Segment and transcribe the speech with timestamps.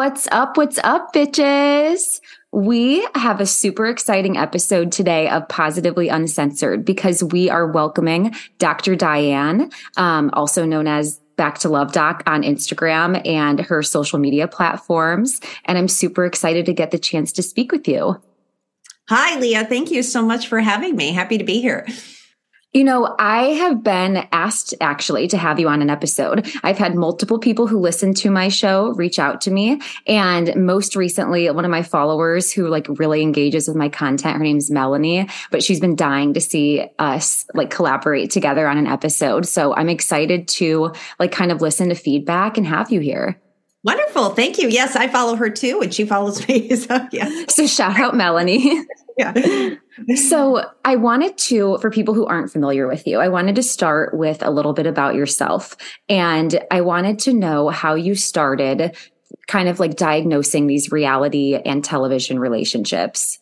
[0.00, 0.56] What's up?
[0.56, 2.22] What's up, bitches?
[2.52, 8.96] We have a super exciting episode today of Positively Uncensored because we are welcoming Dr.
[8.96, 14.48] Diane, um, also known as Back to Love Doc on Instagram and her social media
[14.48, 15.38] platforms.
[15.66, 18.18] And I'm super excited to get the chance to speak with you.
[19.10, 19.66] Hi, Leah.
[19.66, 21.12] Thank you so much for having me.
[21.12, 21.86] Happy to be here.
[22.72, 26.48] You know, I have been asked actually to have you on an episode.
[26.62, 29.80] I've had multiple people who listen to my show reach out to me.
[30.06, 34.44] And most recently, one of my followers who like really engages with my content, her
[34.44, 39.46] name's Melanie, but she's been dying to see us like collaborate together on an episode.
[39.46, 43.40] So I'm excited to like kind of listen to feedback and have you here.
[43.82, 44.30] Wonderful.
[44.30, 44.68] Thank you.
[44.68, 46.68] Yes, I follow her too, and she follows me.
[46.76, 47.44] So, yeah.
[47.48, 48.84] So, shout out Melanie.
[49.20, 49.74] yeah.
[50.14, 54.16] So, I wanted to, for people who aren't familiar with you, I wanted to start
[54.16, 55.76] with a little bit about yourself.
[56.08, 58.96] And I wanted to know how you started
[59.46, 63.40] kind of like diagnosing these reality and television relationships.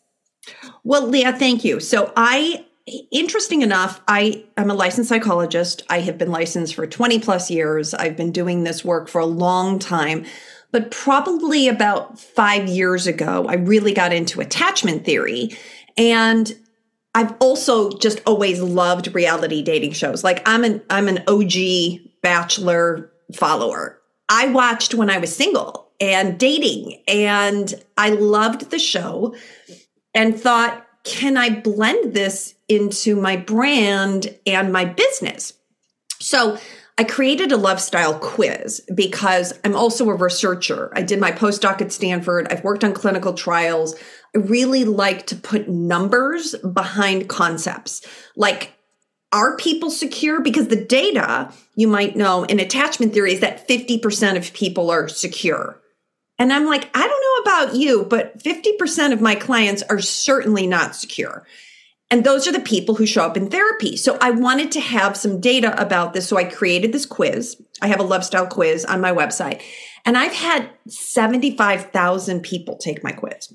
[0.83, 1.79] Well, Leah, thank you.
[1.79, 2.65] So, I
[3.13, 5.83] interesting enough, I am a licensed psychologist.
[5.91, 7.95] I have been licensed for 20 plus years.
[7.95, 10.25] I've been doing this work for a long time.
[10.71, 15.57] But probably about five years ago, I really got into attachment theory.
[15.97, 16.55] And
[17.15, 20.23] I've also just always loved reality dating shows.
[20.23, 23.99] Like I'm an I'm an OG bachelor follower.
[24.29, 29.35] I watched when I was single and dating and I loved the show
[30.15, 35.55] and thought, can I blend this into my brand and my business?
[36.21, 36.59] So
[36.99, 40.93] I created a love style quiz because I'm also a researcher.
[40.97, 42.49] I did my postdoc at Stanford.
[42.51, 43.95] I've worked on clinical trials.
[44.35, 48.05] I really like to put numbers behind concepts.
[48.35, 48.73] Like,
[49.31, 50.41] are people secure?
[50.41, 55.07] Because the data you might know in attachment theory is that 50% of people are
[55.07, 55.81] secure.
[56.37, 60.67] And I'm like, I don't know about you, but 50% of my clients are certainly
[60.67, 61.47] not secure.
[62.11, 63.97] And those are the people who show up in therapy.
[63.97, 66.27] So I wanted to have some data about this.
[66.27, 67.61] So I created this quiz.
[67.83, 69.61] I have a love style quiz on my website.
[70.07, 73.53] And I've had 75,000 people take my quiz.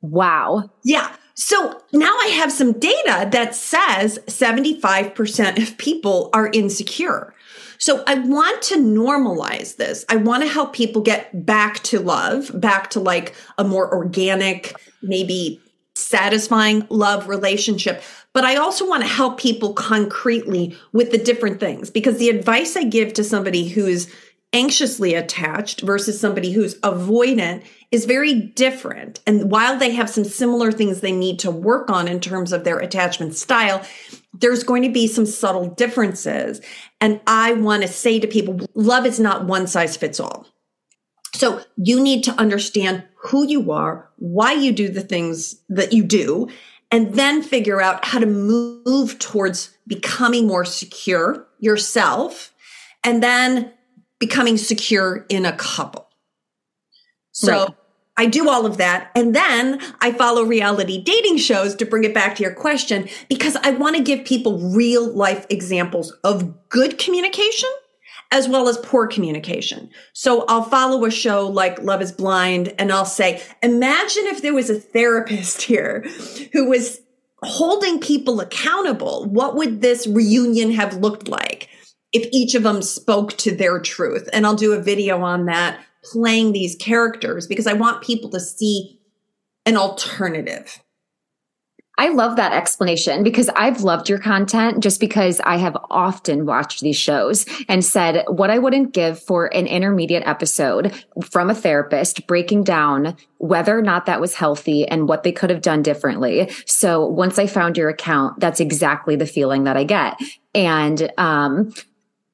[0.00, 0.70] Wow.
[0.82, 1.14] Yeah.
[1.34, 7.32] So now I have some data that says 75% of people are insecure.
[7.78, 10.04] So I want to normalize this.
[10.08, 14.74] I want to help people get back to love, back to like a more organic,
[15.02, 15.60] maybe
[16.14, 18.00] satisfying love relationship.
[18.32, 22.76] But I also want to help people concretely with the different things because the advice
[22.76, 24.08] I give to somebody who's
[24.52, 29.18] anxiously attached versus somebody who's avoidant is very different.
[29.26, 32.62] And while they have some similar things they need to work on in terms of
[32.62, 33.84] their attachment style,
[34.32, 36.60] there's going to be some subtle differences.
[37.00, 40.46] And I want to say to people, love is not one size fits all.
[41.34, 46.02] So you need to understand who you are, why you do the things that you
[46.04, 46.48] do,
[46.90, 52.52] and then figure out how to move towards becoming more secure yourself
[53.02, 53.72] and then
[54.18, 56.08] becoming secure in a couple.
[57.32, 57.74] So right.
[58.16, 59.10] I do all of that.
[59.16, 63.56] And then I follow reality dating shows to bring it back to your question because
[63.56, 67.70] I want to give people real life examples of good communication
[68.30, 69.90] as well as poor communication.
[70.12, 74.54] So I'll follow a show like Love is Blind and I'll say, imagine if there
[74.54, 76.04] was a therapist here
[76.52, 77.00] who was
[77.42, 79.26] holding people accountable.
[79.26, 81.68] What would this reunion have looked like
[82.12, 84.28] if each of them spoke to their truth?
[84.32, 88.40] And I'll do a video on that playing these characters because I want people to
[88.40, 88.98] see
[89.66, 90.82] an alternative.
[91.96, 96.80] I love that explanation because I've loved your content just because I have often watched
[96.80, 102.26] these shows and said what I wouldn't give for an intermediate episode from a therapist
[102.26, 106.50] breaking down whether or not that was healthy and what they could have done differently.
[106.66, 110.18] So once I found your account, that's exactly the feeling that I get.
[110.54, 111.72] And, um,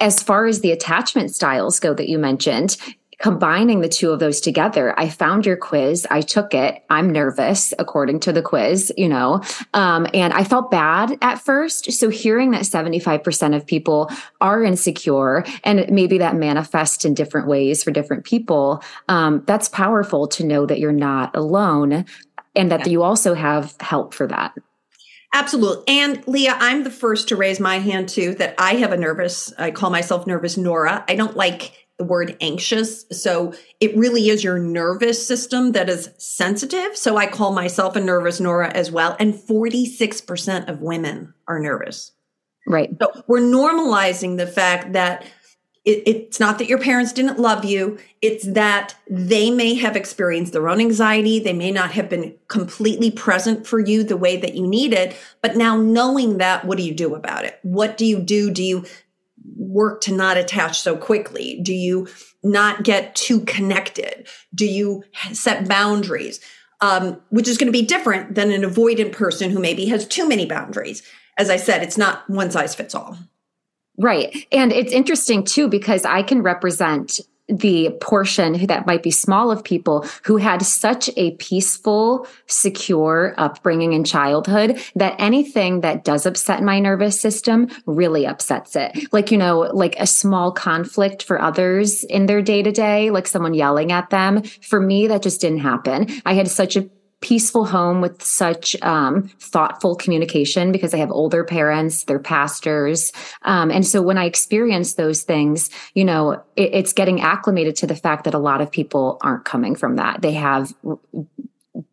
[0.00, 2.78] as far as the attachment styles go that you mentioned,
[3.20, 6.06] combining the two of those together, I found your quiz.
[6.10, 6.82] I took it.
[6.88, 9.42] I'm nervous according to the quiz, you know,
[9.74, 11.92] um, and I felt bad at first.
[11.92, 17.84] So hearing that 75% of people are insecure and maybe that manifests in different ways
[17.84, 22.06] for different people, um, that's powerful to know that you're not alone
[22.56, 22.88] and that yeah.
[22.88, 24.54] you also have help for that.
[25.32, 25.84] Absolutely.
[25.86, 29.52] And Leah, I'm the first to raise my hand too that I have a nervous,
[29.58, 31.04] I call myself nervous Nora.
[31.06, 33.04] I don't like the word anxious.
[33.12, 36.96] So it really is your nervous system that is sensitive.
[36.96, 39.16] So I call myself a nervous Nora as well.
[39.20, 42.12] And 46% of women are nervous.
[42.66, 42.88] Right.
[42.98, 45.26] So we're normalizing the fact that
[45.84, 47.98] it, it's not that your parents didn't love you.
[48.22, 51.38] It's that they may have experienced their own anxiety.
[51.38, 55.14] They may not have been completely present for you the way that you needed.
[55.42, 57.58] But now knowing that, what do you do about it?
[57.60, 58.50] What do you do?
[58.50, 58.86] Do you
[59.56, 61.60] work to not attach so quickly?
[61.62, 62.08] Do you
[62.42, 64.26] not get too connected?
[64.54, 66.40] Do you set boundaries?
[66.82, 70.26] Um, which is going to be different than an avoidant person who maybe has too
[70.26, 71.02] many boundaries.
[71.36, 73.18] As I said, it's not one size fits all.
[73.98, 74.46] Right.
[74.50, 79.64] And it's interesting too, because I can represent the portion that might be small of
[79.64, 86.62] people who had such a peaceful, secure upbringing in childhood that anything that does upset
[86.62, 89.12] my nervous system really upsets it.
[89.12, 93.26] Like, you know, like a small conflict for others in their day to day, like
[93.26, 94.42] someone yelling at them.
[94.42, 96.06] For me, that just didn't happen.
[96.24, 96.88] I had such a
[97.20, 103.12] peaceful home with such um, thoughtful communication because I have older parents, they're pastors.
[103.42, 107.86] Um, and so when I experience those things, you know, it, it's getting acclimated to
[107.86, 110.22] the fact that a lot of people aren't coming from that.
[110.22, 110.74] They have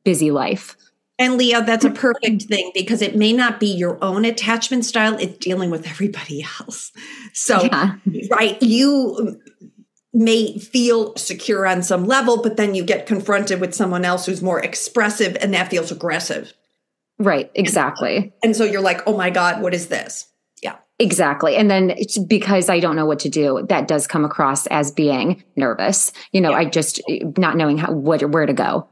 [0.04, 0.78] busy life.
[1.20, 5.18] And Leah, that's a perfect thing because it may not be your own attachment style,
[5.20, 6.92] it's dealing with everybody else.
[7.34, 7.96] So, yeah.
[8.30, 9.42] right, you
[10.18, 14.42] may feel secure on some level, but then you get confronted with someone else who's
[14.42, 16.54] more expressive and that feels aggressive.
[17.20, 18.34] Right, exactly.
[18.44, 20.28] And so you're like, oh my God, what is this?
[20.64, 20.78] Yeah.
[20.98, 21.56] Exactly.
[21.56, 21.96] And then
[22.28, 26.12] because I don't know what to do, that does come across as being nervous.
[26.32, 26.58] You know, yeah.
[26.58, 27.00] I just
[27.38, 28.88] not knowing how what where to go.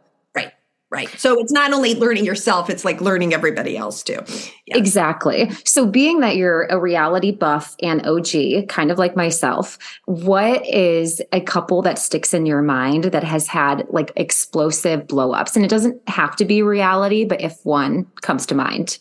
[0.95, 1.09] Right.
[1.19, 4.19] So it's not only learning yourself, it's like learning everybody else too.
[4.67, 5.51] Exactly.
[5.65, 11.21] So being that you're a reality buff and OG, kind of like myself, what is
[11.33, 15.57] a couple that sticks in your mind that has had like explosive blowups?
[15.57, 18.99] And it doesn't have to be reality, but if one comes to mind.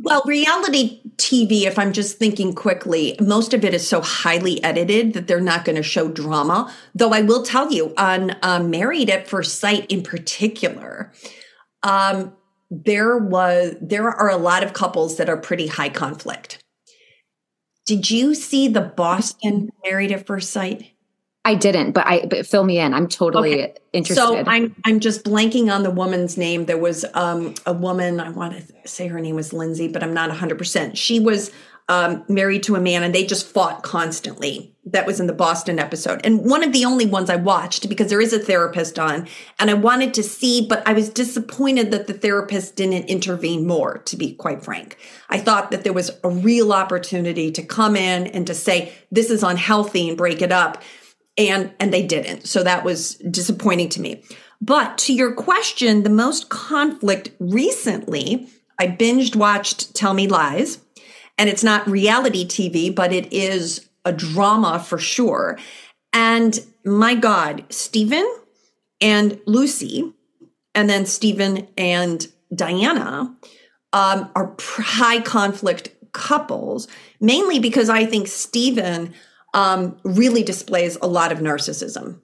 [0.00, 5.12] Well, reality TV, if I'm just thinking quickly, most of it is so highly edited
[5.12, 6.72] that they're not going to show drama.
[6.94, 11.12] Though I will tell you, on um, Married at First Sight in particular,
[11.82, 12.32] um,
[12.70, 16.62] there was there are a lot of couples that are pretty high conflict.
[17.86, 20.92] Did you see the Boston Married at First Sight?
[21.48, 22.92] I didn't, but I but fill me in.
[22.92, 23.74] I'm totally okay.
[23.94, 24.22] interested.
[24.22, 26.66] So I'm I'm just blanking on the woman's name.
[26.66, 28.20] There was um, a woman.
[28.20, 30.58] I want to say her name was Lindsay, but I'm not 100.
[30.58, 31.50] percent She was
[31.88, 34.74] um, married to a man, and they just fought constantly.
[34.84, 38.10] That was in the Boston episode, and one of the only ones I watched because
[38.10, 39.26] there is a therapist on,
[39.58, 43.98] and I wanted to see, but I was disappointed that the therapist didn't intervene more.
[43.98, 44.98] To be quite frank,
[45.30, 49.30] I thought that there was a real opportunity to come in and to say this
[49.30, 50.82] is unhealthy and break it up
[51.38, 52.46] and and they didn't.
[52.46, 54.22] So that was disappointing to me.
[54.60, 58.48] But to your question the most conflict recently
[58.80, 60.80] i binged watched tell me lies
[61.38, 65.58] and it's not reality tv but it is a drama for sure.
[66.12, 68.26] And my god stephen
[69.00, 70.12] and lucy
[70.74, 73.34] and then stephen and diana
[73.92, 76.88] um, are high conflict couples
[77.20, 79.12] mainly because i think stephen
[79.54, 82.20] um, really displays a lot of narcissism.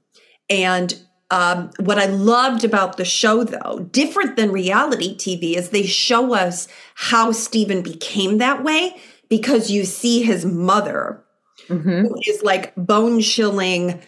[0.50, 0.98] And
[1.30, 6.34] um, what I loved about the show, though, different than reality TV, is they show
[6.34, 8.96] us how Stephen became that way
[9.28, 11.24] because you see his mother,
[11.68, 12.02] mm-hmm.
[12.02, 14.00] who is like bone chilling,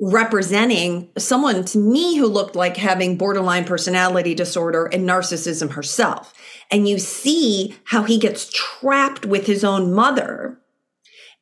[0.00, 6.32] representing someone to me who looked like having borderline personality disorder and narcissism herself.
[6.70, 10.58] And you see how he gets trapped with his own mother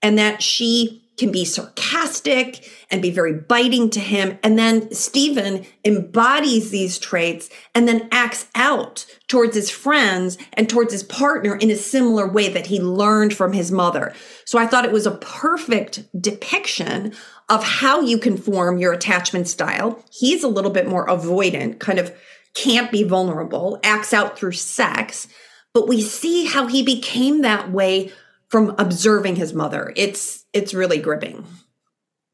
[0.02, 4.38] and that she can be sarcastic and be very biting to him.
[4.42, 10.92] And then Stephen embodies these traits and then acts out towards his friends and towards
[10.92, 14.14] his partner in a similar way that he learned from his mother.
[14.44, 17.14] So I thought it was a perfect depiction
[17.48, 20.04] of how you can form your attachment style.
[20.12, 22.14] He's a little bit more avoidant, kind of
[22.54, 25.28] can't be vulnerable, acts out through sex.
[25.72, 28.12] But we see how he became that way
[28.48, 29.92] from observing his mother.
[29.96, 31.44] It's it's really gripping.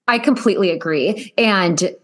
[0.06, 1.32] I completely agree.
[1.38, 1.94] And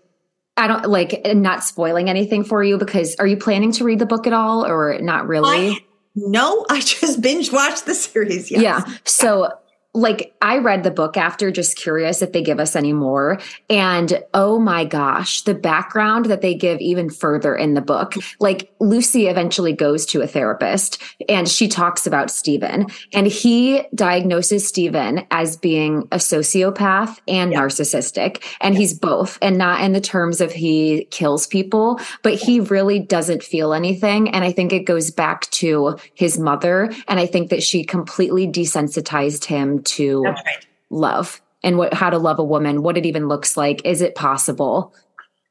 [0.57, 4.07] I don't like not spoiling anything for you because are you planning to read the
[4.07, 5.71] book at all or not really?
[5.71, 5.79] I,
[6.15, 8.51] no, I just binge watched the series.
[8.51, 8.63] Yes.
[8.63, 8.97] Yeah.
[9.05, 9.53] So
[9.95, 13.41] like I read the book after just curious if they give us any more.
[13.71, 18.15] And oh my gosh, the background that they give even further in the book.
[18.39, 24.69] Like Lucy eventually goes to a therapist and she talks about Stephen and he diagnoses
[24.69, 27.61] Stephen as being a sociopath and yeah.
[27.61, 28.45] narcissistic.
[28.61, 28.81] And yeah.
[28.81, 33.43] he's both and not in the terms of he kills people, but he really doesn't
[33.43, 34.29] feel anything.
[34.31, 36.93] And I think it goes back to his mother.
[37.09, 40.67] And I think that she completely desensitized him to right.
[40.91, 43.83] love and what how to love a woman, what it even looks like.
[43.85, 44.95] Is it possible?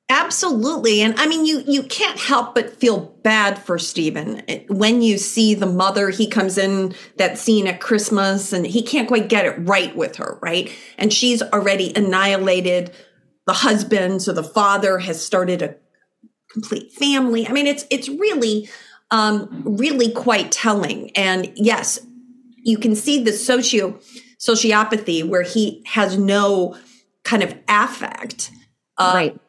[0.09, 1.01] Absolutely.
[1.01, 4.41] And I mean you you can't help but feel bad for Stephen.
[4.69, 9.09] When you see the mother, he comes in that scene at Christmas and he can't
[9.09, 10.71] quite get it right with her, right?
[10.97, 12.93] And she's already annihilated
[13.47, 15.75] the husband, so the father has started a
[16.53, 17.45] complete family.
[17.45, 18.69] I mean it's it's really
[19.11, 21.11] um really quite telling.
[21.17, 21.99] And yes,
[22.67, 23.99] you can see the socio
[24.39, 26.77] sociopathy where he has no
[27.23, 28.51] kind of affect.
[28.97, 29.39] Uh, right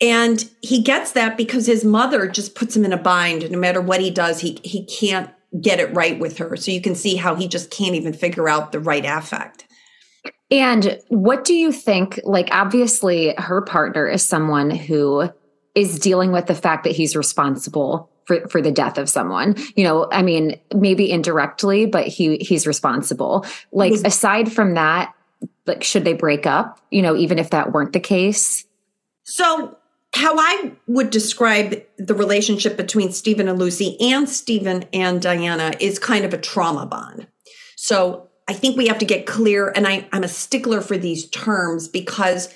[0.00, 3.50] and he gets that because his mother just puts him in a bind.
[3.50, 5.30] No matter what he does, he he can't
[5.60, 6.56] get it right with her.
[6.56, 9.64] So you can see how he just can't even figure out the right affect.
[10.50, 12.20] And what do you think?
[12.24, 15.30] Like, obviously, her partner is someone who
[15.74, 19.56] is dealing with the fact that he's responsible for, for the death of someone.
[19.74, 23.44] You know, I mean, maybe indirectly, but he he's responsible.
[23.72, 24.06] Like, mm-hmm.
[24.06, 25.12] aside from that,
[25.66, 26.78] like, should they break up?
[26.92, 28.64] You know, even if that weren't the case.
[29.24, 29.76] So
[30.14, 35.98] how I would describe the relationship between Stephen and Lucy and Stephen and Diana is
[35.98, 37.26] kind of a trauma bond.
[37.76, 41.28] So I think we have to get clear, and I, I'm a stickler for these
[41.30, 42.52] terms because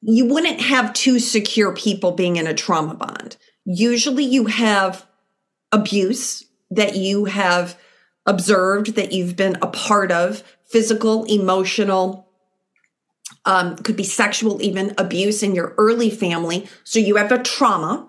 [0.00, 3.36] you wouldn't have two secure people being in a trauma bond.
[3.66, 5.06] Usually you have
[5.72, 7.76] abuse that you have
[8.24, 12.28] observed, that you've been a part of, physical, emotional,
[13.44, 16.68] um, could be sexual, even abuse in your early family.
[16.84, 18.08] So you have a trauma.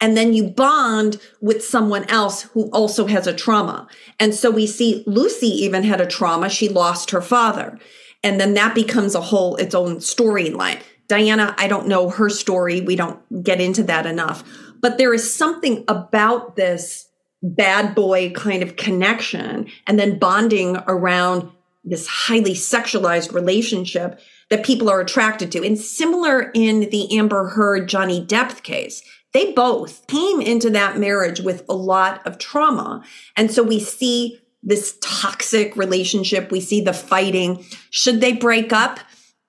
[0.00, 3.86] And then you bond with someone else who also has a trauma.
[4.18, 6.48] And so we see Lucy even had a trauma.
[6.48, 7.78] She lost her father.
[8.22, 10.80] And then that becomes a whole, its own storyline.
[11.10, 12.80] Diana, I don't know her story.
[12.80, 14.44] We don't get into that enough.
[14.80, 17.08] But there is something about this
[17.42, 21.50] bad boy kind of connection and then bonding around
[21.82, 25.66] this highly sexualized relationship that people are attracted to.
[25.66, 29.02] And similar in the Amber Heard Johnny Depp case,
[29.32, 33.02] they both came into that marriage with a lot of trauma.
[33.36, 36.52] And so we see this toxic relationship.
[36.52, 37.64] We see the fighting.
[37.90, 39.00] Should they break up?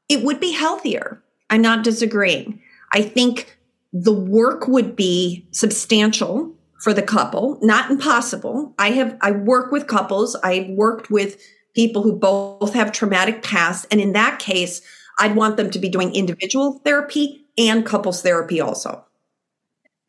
[0.09, 1.20] It would be healthier.
[1.51, 2.59] I'm not disagreeing.
[2.93, 3.57] I think
[3.93, 8.73] the work would be substantial for the couple, not impossible.
[8.79, 10.35] I have, I work with couples.
[10.43, 11.39] I've worked with
[11.75, 13.85] people who both have traumatic past.
[13.91, 14.81] And in that case,
[15.19, 19.05] I'd want them to be doing individual therapy and couples therapy also.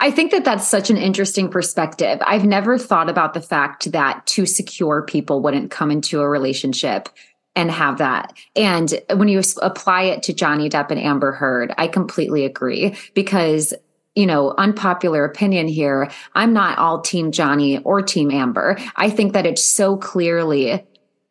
[0.00, 2.18] I think that that's such an interesting perspective.
[2.26, 7.08] I've never thought about the fact that two secure people wouldn't come into a relationship
[7.54, 8.32] and have that.
[8.56, 13.74] And when you apply it to Johnny Depp and Amber Heard, I completely agree because
[14.14, 16.10] you know, unpopular opinion here.
[16.34, 18.76] I'm not all team Johnny or team Amber.
[18.96, 20.86] I think that it's so clearly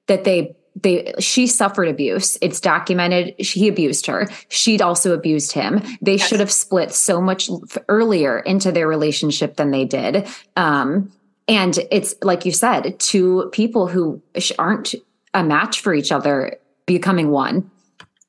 [0.08, 5.82] that they they she suffered abuse it's documented he abused her she'd also abused him
[6.02, 6.28] they yes.
[6.28, 7.50] should have split so much
[7.90, 10.26] earlier into their relationship than they did
[10.56, 11.12] um
[11.50, 14.22] and it's like you said two people who
[14.58, 14.96] aren't
[15.34, 17.70] a match for each other becoming one.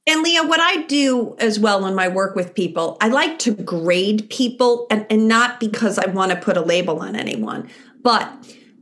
[0.06, 3.52] And Leah, what I do as well in my work with people, I like to
[3.52, 7.70] grade people and, and not because I want to put a label on anyone,
[8.02, 8.32] but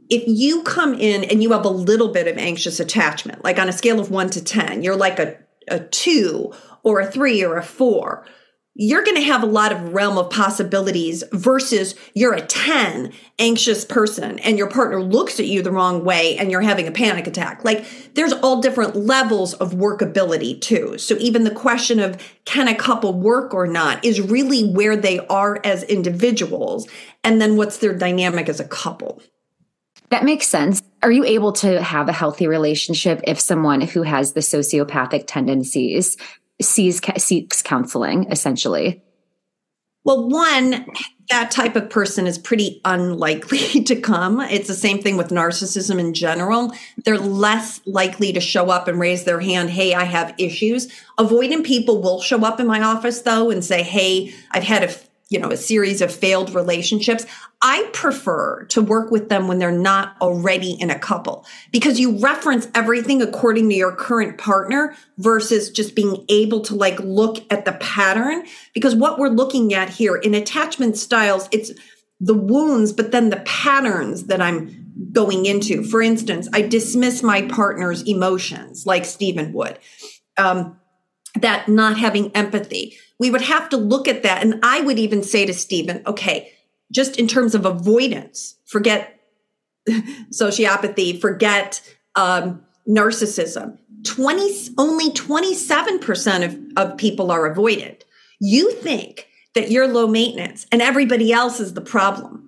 [0.08, 3.68] if you come in and you have a little bit of anxious attachment, like on
[3.68, 5.36] a scale of one to 10, you're like a,
[5.68, 8.26] a two or a three or a four,
[8.80, 13.84] you're going to have a lot of realm of possibilities versus you're a 10 anxious
[13.84, 17.26] person and your partner looks at you the wrong way and you're having a panic
[17.26, 17.62] attack.
[17.62, 17.84] Like
[18.14, 20.96] there's all different levels of workability too.
[20.96, 25.18] So even the question of can a couple work or not is really where they
[25.26, 26.88] are as individuals
[27.22, 29.20] and then what's their dynamic as a couple.
[30.08, 30.82] That makes sense.
[31.02, 36.16] Are you able to have a healthy relationship if someone who has the sociopathic tendencies
[36.62, 39.02] sees seeks counseling essentially?
[40.02, 40.86] Well, one,
[41.28, 44.40] that type of person is pretty unlikely to come.
[44.40, 46.72] It's the same thing with narcissism in general.
[47.04, 50.88] They're less likely to show up and raise their hand, hey, I have issues.
[51.18, 54.88] Avoidant people will show up in my office though and say, hey, I've had a
[55.30, 57.24] you know, a series of failed relationships.
[57.62, 62.18] I prefer to work with them when they're not already in a couple because you
[62.18, 67.64] reference everything according to your current partner versus just being able to like look at
[67.64, 68.44] the pattern.
[68.74, 71.70] Because what we're looking at here in attachment styles, it's
[72.18, 75.84] the wounds, but then the patterns that I'm going into.
[75.84, 79.78] For instance, I dismiss my partner's emotions like Stephen would.
[80.36, 80.76] Um,
[81.36, 84.42] that not having empathy we would have to look at that.
[84.42, 86.52] And I would even say to Stephen, okay,
[86.90, 89.20] just in terms of avoidance, forget
[90.32, 91.80] sociopathy, forget
[92.16, 93.78] um, narcissism.
[94.04, 96.58] 20, only 27% of,
[96.92, 98.04] of people are avoided.
[98.40, 102.39] You think that you're low maintenance and everybody else is the problem.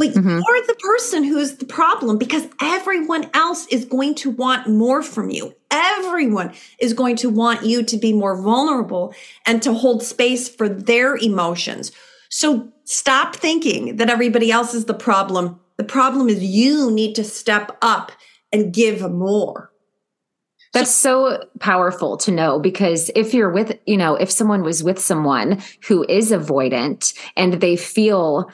[0.00, 0.30] But mm-hmm.
[0.30, 5.02] you're the person who is the problem because everyone else is going to want more
[5.02, 5.54] from you.
[5.70, 9.14] Everyone is going to want you to be more vulnerable
[9.44, 11.92] and to hold space for their emotions.
[12.30, 15.60] So stop thinking that everybody else is the problem.
[15.76, 18.10] The problem is you need to step up
[18.50, 19.70] and give more.
[20.72, 24.98] That's so powerful to know because if you're with, you know, if someone was with
[24.98, 28.50] someone who is avoidant and they feel,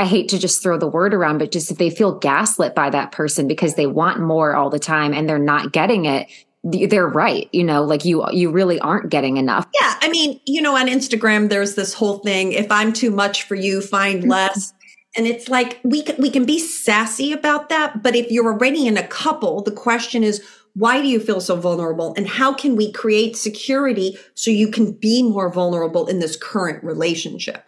[0.00, 2.88] I hate to just throw the word around, but just if they feel gaslit by
[2.90, 6.28] that person because they want more all the time and they're not getting it,
[6.62, 10.60] they're right you know like you you really aren't getting enough yeah i mean you
[10.60, 14.32] know on instagram there's this whole thing if i'm too much for you find mm-hmm.
[14.32, 14.74] less
[15.16, 18.86] and it's like we can, we can be sassy about that but if you're already
[18.86, 22.14] in a couple the question is why do you feel so vulnerable?
[22.16, 26.82] And how can we create security so you can be more vulnerable in this current
[26.84, 27.64] relationship?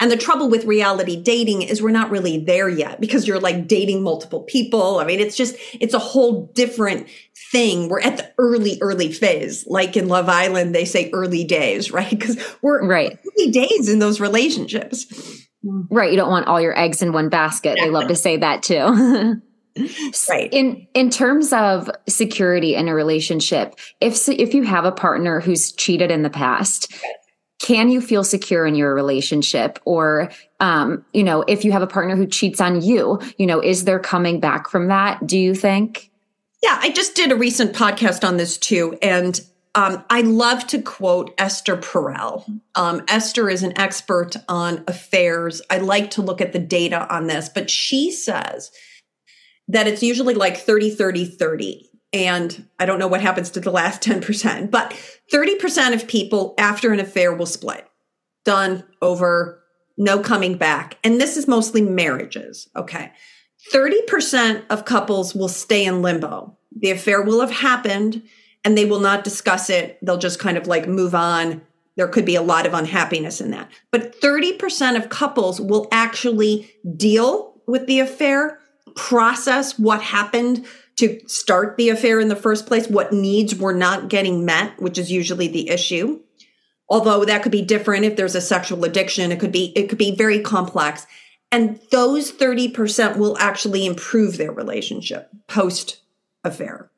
[0.00, 3.66] And the trouble with reality dating is we're not really there yet because you're like
[3.66, 4.98] dating multiple people.
[4.98, 7.08] I mean, it's just, it's a whole different
[7.50, 7.88] thing.
[7.88, 9.66] We're at the early, early phase.
[9.66, 12.10] Like in Love Island, they say early days, right?
[12.10, 13.18] Because we're right.
[13.36, 15.06] early days in those relationships.
[15.64, 16.12] Right.
[16.12, 17.72] You don't want all your eggs in one basket.
[17.72, 17.88] Exactly.
[17.88, 19.42] They love to say that too.
[20.28, 25.40] right in in terms of security in a relationship if if you have a partner
[25.40, 26.92] who's cheated in the past
[27.58, 31.86] can you feel secure in your relationship or um you know if you have a
[31.86, 35.54] partner who cheats on you you know is there coming back from that do you
[35.54, 36.10] think
[36.62, 39.40] yeah i just did a recent podcast on this too and
[39.74, 42.44] um, I love to quote Esther Perel.
[42.74, 45.62] Um, Esther is an expert on affairs.
[45.70, 48.72] I like to look at the data on this, but she says
[49.68, 51.87] that it's usually like 30, 30, 30.
[52.12, 54.94] And I don't know what happens to the last 10%, but
[55.32, 57.86] 30% of people after an affair will split.
[58.44, 59.62] Done, over,
[59.98, 60.96] no coming back.
[61.04, 62.68] And this is mostly marriages.
[62.74, 63.12] Okay.
[63.72, 66.56] 30% of couples will stay in limbo.
[66.74, 68.22] The affair will have happened
[68.64, 69.98] and they will not discuss it.
[70.02, 71.60] They'll just kind of like move on.
[71.96, 73.70] There could be a lot of unhappiness in that.
[73.90, 78.60] But 30% of couples will actually deal with the affair
[78.94, 80.64] process what happened
[80.98, 84.98] to start the affair in the first place, what needs were not getting met, which
[84.98, 86.20] is usually the issue.
[86.88, 89.98] Although that could be different if there's a sexual addiction, it could be it could
[89.98, 91.06] be very complex.
[91.50, 96.00] And those 30% will actually improve their relationship post
[96.44, 96.90] affair.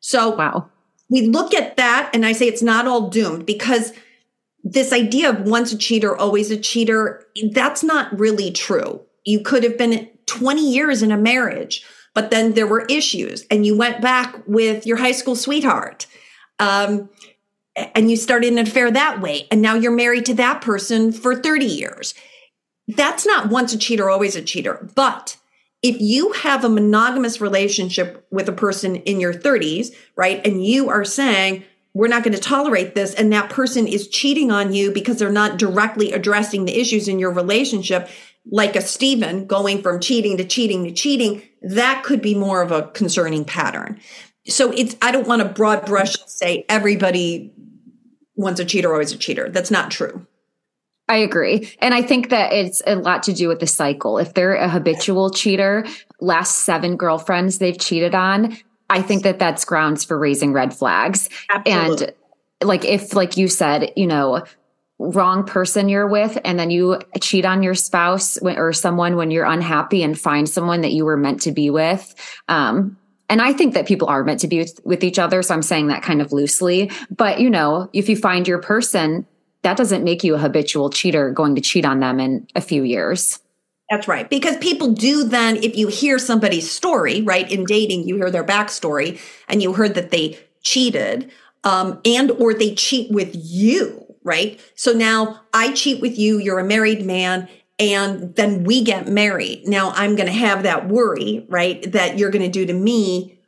[0.00, 0.68] So wow.
[1.08, 3.92] We look at that and I say it's not all doomed because
[4.64, 9.00] this idea of once a cheater, always a cheater, that's not really true.
[9.24, 13.64] You could have been 20 years in a marriage, but then there were issues and
[13.64, 16.06] you went back with your high school sweetheart.
[16.58, 17.08] Um,
[17.74, 19.46] and you started an affair that way.
[19.50, 22.14] And now you're married to that person for 30 years.
[22.88, 24.88] That's not once a cheater, always a cheater.
[24.94, 25.36] But
[25.82, 30.90] if you have a monogamous relationship with a person in your 30s, right, and you
[30.90, 34.92] are saying, we're not going to tolerate this, and that person is cheating on you
[34.92, 38.08] because they're not directly addressing the issues in your relationship,
[38.50, 42.70] like a Stephen going from cheating to cheating to cheating, that could be more of
[42.70, 44.00] a concerning pattern.
[44.46, 47.52] So it's, I don't want to broad brush say everybody
[48.34, 49.48] wants a cheater, always a cheater.
[49.48, 50.26] That's not true.
[51.08, 51.70] I agree.
[51.80, 54.18] And I think that it's a lot to do with the cycle.
[54.18, 55.86] If they're a habitual cheater,
[56.20, 58.56] last seven girlfriends they've cheated on,
[58.88, 61.28] I think that that's grounds for raising red flags.
[61.50, 62.06] Absolutely.
[62.06, 62.14] And
[62.68, 64.44] like if like you said, you know,
[65.10, 69.44] wrong person you're with and then you cheat on your spouse or someone when you're
[69.44, 72.14] unhappy and find someone that you were meant to be with.
[72.48, 72.96] Um,
[73.28, 75.62] and i think that people are meant to be with, with each other so i'm
[75.62, 76.90] saying that kind of loosely.
[77.10, 79.26] But you know if you find your person
[79.62, 82.82] that doesn't make you a habitual cheater going to cheat on them in a few
[82.82, 83.38] years.
[83.90, 84.28] That's right.
[84.28, 88.44] Because people do then, if you hear somebody's story, right, in dating, you hear their
[88.44, 91.30] backstory and you heard that they cheated,
[91.64, 94.60] um, and or they cheat with you, right?
[94.74, 99.66] So now I cheat with you, you're a married man, and then we get married.
[99.66, 101.90] Now I'm going to have that worry, right?
[101.92, 103.38] That you're going to do to me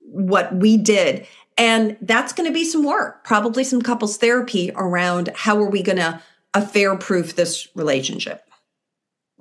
[0.00, 1.26] what we did.
[1.56, 5.82] And that's going to be some work, probably some couples therapy around how are we
[5.82, 6.20] going to
[6.54, 8.49] affair proof this relationship.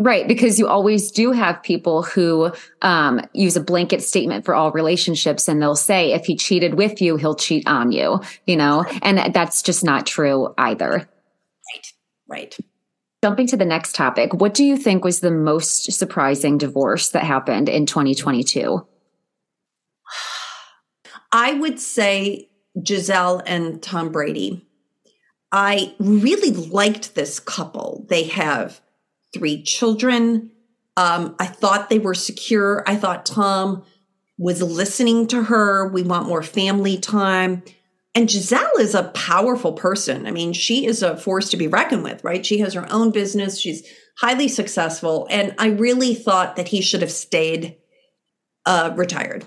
[0.02, 4.72] Right, because you always do have people who um, use a blanket statement for all
[4.72, 8.86] relationships, and they'll say, if he cheated with you, he'll cheat on you, you know,
[9.02, 11.10] and that's just not true either.
[11.74, 11.94] Right,
[12.30, 12.58] right.
[13.22, 17.26] Jumping to the next topic, what do you think was the most surprising divorce that
[17.26, 18.88] happened in 2022?
[21.34, 22.50] I would say
[22.82, 24.66] Gisele and Tom Brady.
[25.52, 28.06] I really liked this couple.
[28.08, 28.80] They have
[29.34, 30.52] three children.
[30.98, 32.84] Um, I thought they were secure.
[32.88, 33.84] I thought Tom
[34.38, 35.88] was listening to her.
[35.88, 37.64] We want more family time.
[38.16, 40.26] And Gisele is a powerful person.
[40.26, 42.46] I mean, she is a force to be reckoned with, right?
[42.46, 43.60] She has her own business.
[43.60, 43.88] She's
[44.18, 45.28] highly successful.
[45.30, 47.78] And I really thought that he should have stayed
[48.66, 49.46] uh, retired.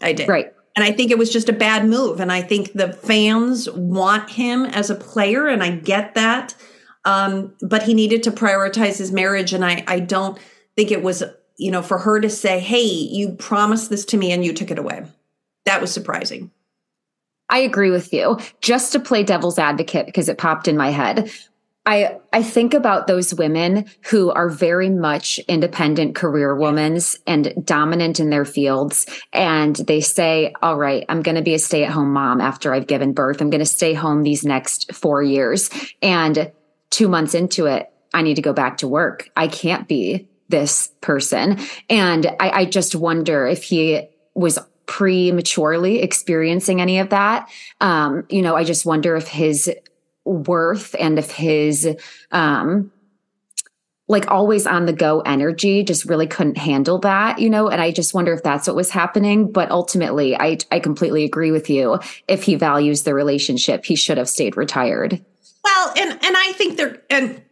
[0.00, 0.28] I did.
[0.28, 0.52] Right.
[0.76, 2.20] And I think it was just a bad move.
[2.20, 6.54] And I think the fans want him as a player, and I get that.
[7.04, 9.52] Um, but he needed to prioritize his marriage.
[9.52, 10.38] And I, I don't
[10.76, 11.22] think it was,
[11.56, 14.70] you know, for her to say, hey, you promised this to me and you took
[14.70, 15.04] it away.
[15.64, 16.50] That was surprising.
[17.48, 18.38] I agree with you.
[18.60, 21.30] Just to play devil's advocate, because it popped in my head.
[21.86, 28.20] I, I think about those women who are very much independent career women and dominant
[28.20, 29.06] in their fields.
[29.32, 32.72] And they say, all right, I'm going to be a stay at home mom after
[32.72, 33.40] I've given birth.
[33.40, 35.70] I'm going to stay home these next four years.
[36.02, 36.52] And
[36.90, 39.30] two months into it, I need to go back to work.
[39.36, 41.58] I can't be this person.
[41.88, 47.48] And I, I just wonder if he was prematurely experiencing any of that.
[47.80, 49.70] Um, you know, I just wonder if his
[50.24, 51.88] worth and if his
[52.30, 52.92] um
[54.06, 57.90] like always on the go energy just really couldn't handle that you know and i
[57.90, 61.98] just wonder if that's what was happening but ultimately i i completely agree with you
[62.28, 65.24] if he values the relationship he should have stayed retired
[65.64, 67.42] well and and i think there and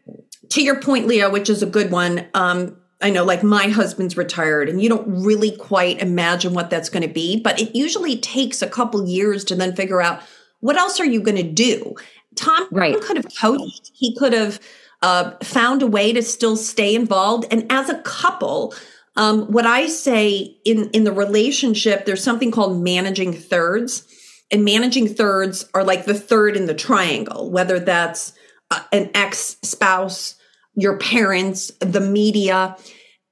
[0.49, 4.17] to your point leah which is a good one um I know like my husband's
[4.17, 8.17] retired and you don't really quite imagine what that's going to be, but it usually
[8.17, 10.21] takes a couple years to then figure out
[10.61, 11.95] what else are you going to do?
[12.35, 13.01] Tom right.
[13.01, 13.93] could have coached.
[13.95, 14.61] He could have
[15.03, 17.47] uh, found a way to still stay involved.
[17.53, 18.75] And as a couple,
[19.17, 24.07] um, what I say in in the relationship, there's something called managing thirds,
[24.51, 28.33] and managing thirds are like the third in the triangle, whether that's
[28.71, 30.37] uh, an ex spouse,
[30.75, 32.77] your parents, the media.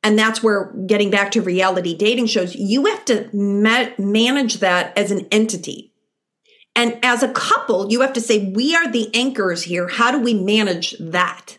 [0.02, 4.96] And that's where getting back to reality dating shows, you have to ma- manage that
[4.96, 5.92] as an entity.
[6.74, 9.88] And as a couple, you have to say, we are the anchors here.
[9.88, 11.58] How do we manage that?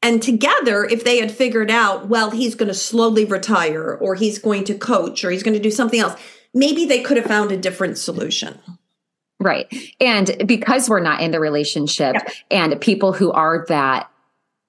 [0.00, 4.38] And together, if they had figured out, well, he's going to slowly retire or he's
[4.38, 6.18] going to coach or he's going to do something else,
[6.54, 8.58] maybe they could have found a different solution.
[9.42, 9.66] Right.
[10.00, 12.16] And because we're not in the relationship
[12.50, 14.10] and people who are that,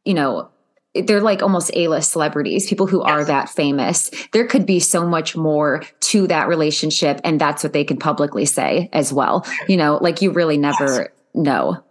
[0.03, 0.49] you know,
[0.95, 3.09] they're like almost A-list celebrities, people who yes.
[3.09, 4.11] are that famous.
[4.31, 8.45] There could be so much more to that relationship and that's what they can publicly
[8.45, 9.45] say as well.
[9.67, 11.07] You know, like you really never yes.
[11.33, 11.83] know.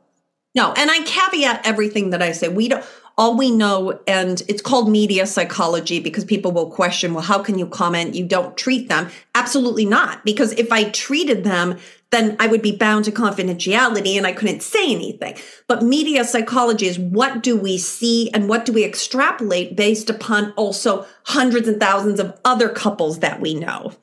[0.55, 2.49] No, and I caveat everything that I say.
[2.49, 2.85] We don't
[3.18, 7.59] all we know and it's called media psychology because people will question, well, how can
[7.59, 9.09] you comment you don't treat them?
[9.35, 11.79] Absolutely not, because if I treated them
[12.12, 15.37] then I would be bound to confidentiality and I couldn't say anything.
[15.66, 20.53] But media psychology is what do we see and what do we extrapolate based upon
[20.53, 23.94] also hundreds and thousands of other couples that we know.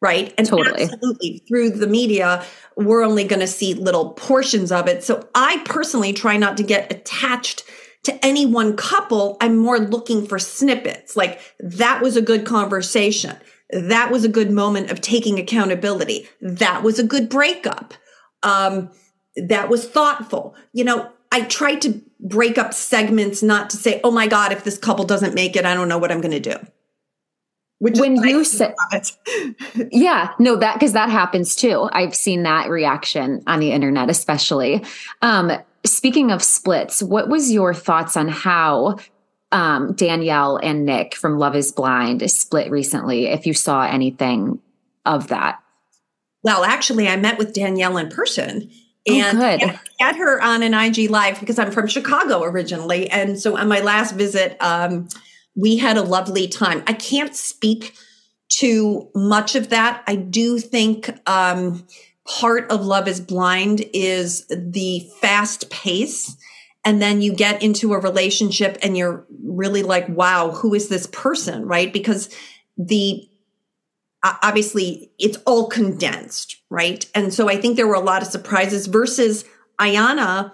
[0.00, 0.32] Right.
[0.38, 0.84] And totally.
[0.84, 2.44] absolutely through the media,
[2.76, 5.04] we're only going to see little portions of it.
[5.04, 7.64] So I personally try not to get attached
[8.04, 9.36] to any one couple.
[9.40, 13.36] I'm more looking for snippets like that was a good conversation
[13.70, 16.28] that was a good moment of taking accountability.
[16.40, 17.94] That was a good breakup.
[18.42, 18.90] Um,
[19.36, 20.54] that was thoughtful.
[20.72, 24.64] You know, I tried to break up segments, not to say, oh my God, if
[24.64, 26.56] this couple doesn't make it, I don't know what I'm going to do.
[27.80, 28.74] Which when you said,
[29.92, 31.88] yeah, no, that because that happens too.
[31.92, 34.84] I've seen that reaction on the internet, especially.
[35.22, 35.52] Um,
[35.86, 38.96] speaking of splits, what was your thoughts on how
[39.52, 44.60] um, Danielle and Nick from Love is Blind split recently, if you saw anything
[45.06, 45.62] of that.
[46.42, 48.70] Well, actually, I met with Danielle in person
[49.08, 53.10] oh, and oh, had her on an IG Live because I'm from Chicago originally.
[53.10, 55.08] And so on my last visit, um,
[55.56, 56.82] we had a lovely time.
[56.86, 57.94] I can't speak
[58.50, 60.02] to much of that.
[60.06, 61.86] I do think um,
[62.26, 66.36] part of Love is Blind is the fast pace
[66.84, 71.06] and then you get into a relationship and you're really like wow who is this
[71.08, 71.92] person right?
[71.92, 72.34] Because
[72.76, 73.28] the
[74.22, 77.06] obviously it's all condensed right?
[77.14, 79.44] And so i think there were a lot of surprises versus
[79.80, 80.52] Iyanna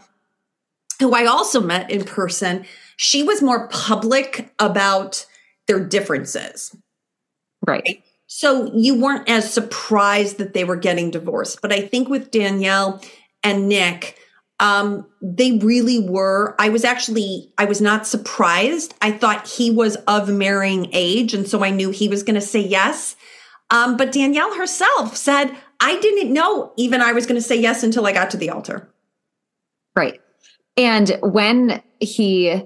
[1.01, 2.65] who i also met in person
[2.97, 5.27] she was more public about
[5.67, 6.77] their differences.
[7.67, 8.05] Right, right?
[8.27, 11.61] so you weren't as surprised that they were getting divorced.
[11.63, 13.03] But i think with danielle
[13.43, 14.19] and nick
[14.61, 16.55] um, they really were.
[16.59, 18.95] I was actually, I was not surprised.
[19.03, 21.35] I thought he was of marrying age.
[21.35, 23.17] And so I knew he was going to say yes.
[23.71, 27.83] Um, but Danielle herself said, I didn't know even I was going to say yes
[27.83, 28.89] until I got to the altar.
[29.97, 30.21] Right.
[30.77, 32.63] And when he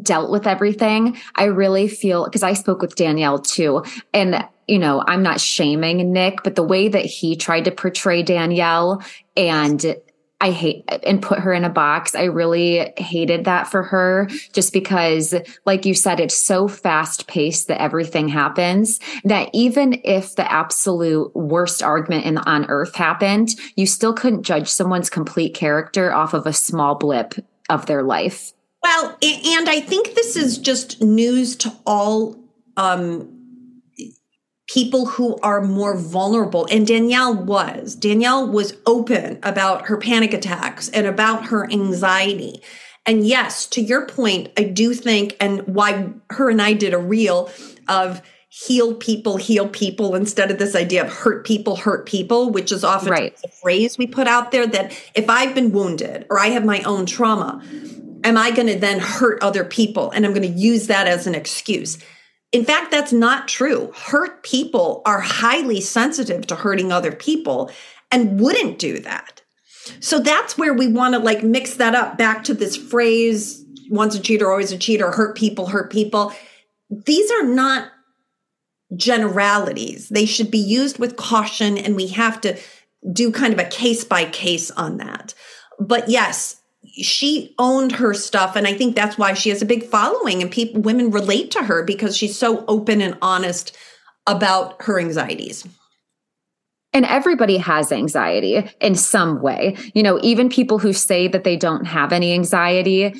[0.00, 3.84] dealt with everything, I really feel because I spoke with Danielle too.
[4.12, 8.22] And, you know, I'm not shaming Nick, but the way that he tried to portray
[8.22, 9.02] Danielle
[9.36, 9.96] and
[10.42, 12.16] I hate and put her in a box.
[12.16, 15.34] I really hated that for her just because,
[15.66, 21.34] like you said, it's so fast paced that everything happens that even if the absolute
[21.36, 26.44] worst argument in, on earth happened, you still couldn't judge someone's complete character off of
[26.44, 27.34] a small blip
[27.70, 28.52] of their life.
[28.82, 32.36] Well, and I think this is just news to all
[32.76, 33.41] um,
[34.68, 36.66] people who are more vulnerable.
[36.70, 37.94] And Danielle was.
[37.94, 42.62] Danielle was open about her panic attacks and about her anxiety.
[43.04, 46.98] And yes, to your point, I do think, and why her and I did a
[46.98, 47.50] reel
[47.88, 52.70] of heal people, heal people instead of this idea of hurt people, hurt people, which
[52.70, 53.40] is often right.
[53.42, 56.82] a phrase we put out there that if I've been wounded or I have my
[56.82, 57.62] own trauma,
[58.22, 60.10] am I going to then hurt other people?
[60.10, 61.98] And I'm going to use that as an excuse.
[62.52, 63.92] In fact, that's not true.
[63.96, 67.70] Hurt people are highly sensitive to hurting other people
[68.10, 69.40] and wouldn't do that.
[70.00, 74.14] So that's where we want to like mix that up back to this phrase once
[74.14, 76.32] a cheater, always a cheater, hurt people, hurt people.
[76.90, 77.90] These are not
[78.96, 80.08] generalities.
[80.08, 82.58] They should be used with caution, and we have to
[83.12, 85.34] do kind of a case by case on that.
[85.80, 89.84] But yes, she owned her stuff and i think that's why she has a big
[89.84, 93.76] following and people women relate to her because she's so open and honest
[94.26, 95.66] about her anxieties.
[96.94, 99.76] And everybody has anxiety in some way.
[99.94, 103.14] You know even people who say that they don't have any anxiety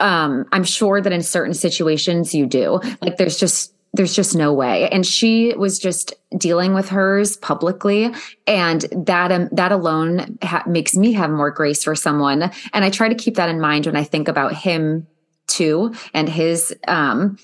[0.00, 2.80] um i'm sure that in certain situations you do.
[3.00, 4.88] Like there's just there's just no way.
[4.88, 8.12] And she was just dealing with hers publicly.
[8.46, 12.50] And that um, that alone ha- makes me have more grace for someone.
[12.72, 15.06] And i try to keep that in mind when i think about him
[15.46, 17.36] too and his um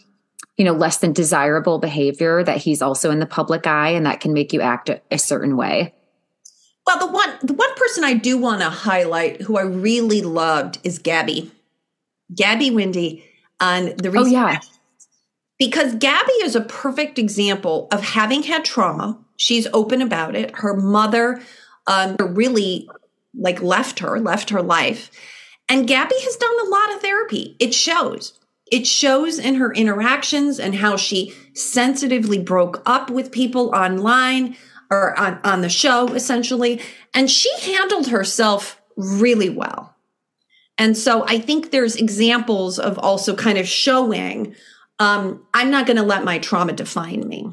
[0.56, 4.20] you know less than desirable behavior that he's also in the public eye and that
[4.20, 5.94] can make you act a, a certain way.
[6.86, 10.78] Well the one the one person i do want to highlight who i really loved
[10.84, 11.50] is gabby.
[12.34, 13.22] Gabby windey
[13.60, 14.60] on the reason oh yeah
[15.58, 19.18] because Gabby is a perfect example of having had trauma.
[19.36, 20.56] She's open about it.
[20.56, 21.40] Her mother
[21.86, 22.88] um, really
[23.34, 25.10] like left her, left her life.
[25.68, 27.56] And Gabby has done a lot of therapy.
[27.58, 28.38] It shows.
[28.70, 34.56] It shows in her interactions and how she sensitively broke up with people online
[34.90, 36.80] or on, on the show, essentially.
[37.14, 39.94] And she handled herself really well.
[40.76, 44.54] And so I think there's examples of also kind of showing
[44.98, 47.50] um, I'm not going to let my trauma define me.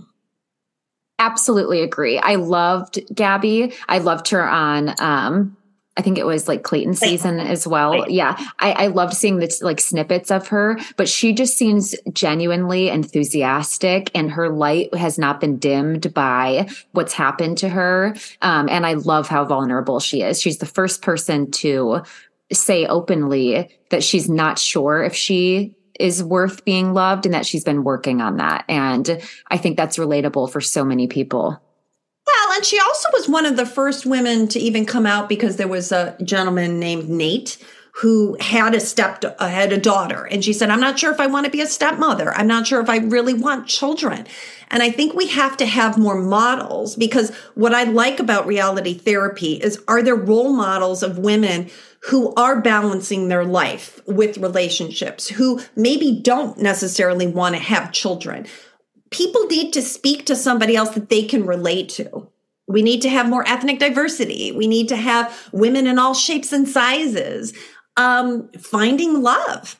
[1.20, 2.20] Absolutely agree.
[2.20, 3.74] I loved Gabby.
[3.88, 5.56] I loved her on um
[5.98, 8.10] I think it was like Clayton season as well.
[8.10, 8.36] Yeah.
[8.60, 14.12] I, I loved seeing the like snippets of her, but she just seems genuinely enthusiastic
[14.14, 18.14] and her light has not been dimmed by what's happened to her.
[18.42, 20.42] Um, and I love how vulnerable she is.
[20.42, 22.04] She's the first person to
[22.52, 27.64] say openly that she's not sure if she is worth being loved and that she's
[27.64, 28.66] been working on that.
[28.68, 31.62] And I think that's relatable for so many people.
[32.28, 35.58] Well, and she also was one of the first women to even come out because
[35.58, 37.58] there was a gentleman named Nate
[37.96, 41.20] who had a step uh, had a daughter and she said i'm not sure if
[41.22, 44.28] i want to be a stepmother i'm not sure if i really want children
[44.70, 48.94] and i think we have to have more models because what i like about reality
[48.94, 51.70] therapy is are there role models of women
[52.06, 58.46] who are balancing their life with relationships, who maybe don't necessarily want to have children.
[59.10, 62.28] People need to speak to somebody else that they can relate to.
[62.68, 64.52] We need to have more ethnic diversity.
[64.52, 67.54] We need to have women in all shapes and sizes.
[67.98, 69.80] Um, finding love.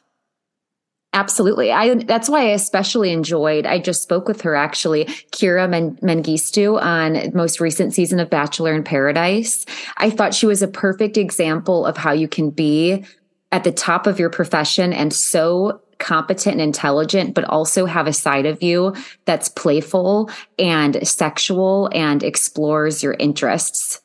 [1.16, 1.72] Absolutely.
[1.72, 3.66] I that's why I especially enjoyed.
[3.66, 8.74] I just spoke with her actually, Kira Men- Mengistu on most recent season of Bachelor
[8.74, 9.66] in Paradise.
[9.96, 13.06] I thought she was a perfect example of how you can be
[13.54, 18.14] at the top of your profession and so competent and intelligent, but also have a
[18.14, 24.02] side of you that's playful and sexual and explores your interests.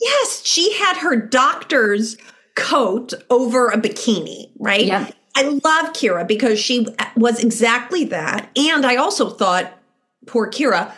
[0.00, 2.16] Yes, she had her doctor's
[2.56, 4.84] coat over a bikini, right?
[4.84, 5.10] Yeah.
[5.34, 8.50] I love Kira because she was exactly that.
[8.56, 9.72] And I also thought,
[10.26, 10.92] poor Kira,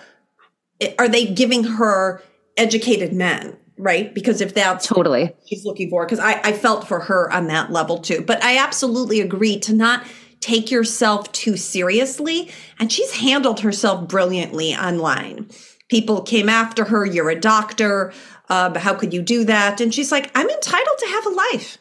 [0.99, 2.23] are they giving her
[2.57, 3.57] educated men?
[3.79, 4.15] Right.
[4.15, 7.73] Because if that's totally she's looking for, because I, I felt for her on that
[7.73, 8.23] level too.
[8.23, 10.07] But I absolutely agree to not
[10.41, 12.51] take yourself too seriously.
[12.79, 15.49] And she's handled herself brilliantly online.
[15.89, 17.05] people came after her.
[17.05, 18.15] You're a doctor.
[18.49, 19.81] Uh, how could you do that?
[19.81, 21.79] And she's like, I'm entitled to have a life.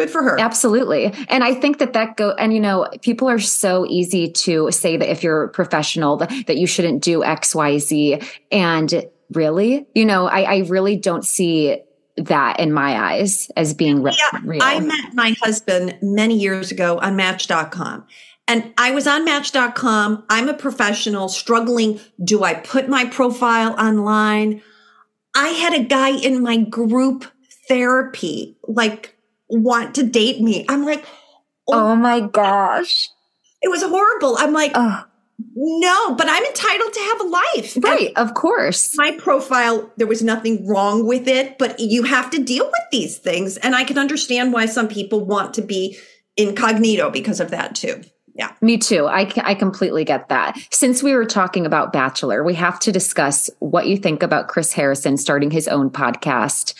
[0.00, 0.40] Good for her.
[0.40, 1.12] Absolutely.
[1.28, 4.96] And I think that that go and you know, people are so easy to say
[4.96, 8.20] that if you're a professional that, that you shouldn't do X, Y, Z.
[8.50, 11.82] And really, you know, I, I really don't see
[12.16, 14.62] that in my eyes as being re- yeah, real.
[14.62, 18.06] I met my husband many years ago on Match.com.
[18.48, 20.24] And I was on Match.com.
[20.28, 22.00] I'm a professional struggling.
[22.22, 24.62] Do I put my profile online?
[25.34, 27.26] I had a guy in my group
[27.68, 29.16] therapy, like
[29.50, 30.64] want to date me.
[30.68, 31.04] I'm like,
[31.68, 33.08] oh, oh my gosh.
[33.62, 34.36] It was horrible.
[34.38, 35.04] I'm like, oh.
[35.54, 37.76] no, but I'm entitled to have a life.
[37.82, 38.96] Right, and of course.
[38.96, 43.18] My profile, there was nothing wrong with it, but you have to deal with these
[43.18, 43.56] things.
[43.58, 45.98] And I can understand why some people want to be
[46.36, 48.02] incognito because of that too.
[48.34, 48.52] Yeah.
[48.62, 49.06] Me too.
[49.06, 50.56] I, I completely get that.
[50.70, 54.72] Since we were talking about Bachelor, we have to discuss what you think about Chris
[54.72, 56.74] Harrison starting his own podcast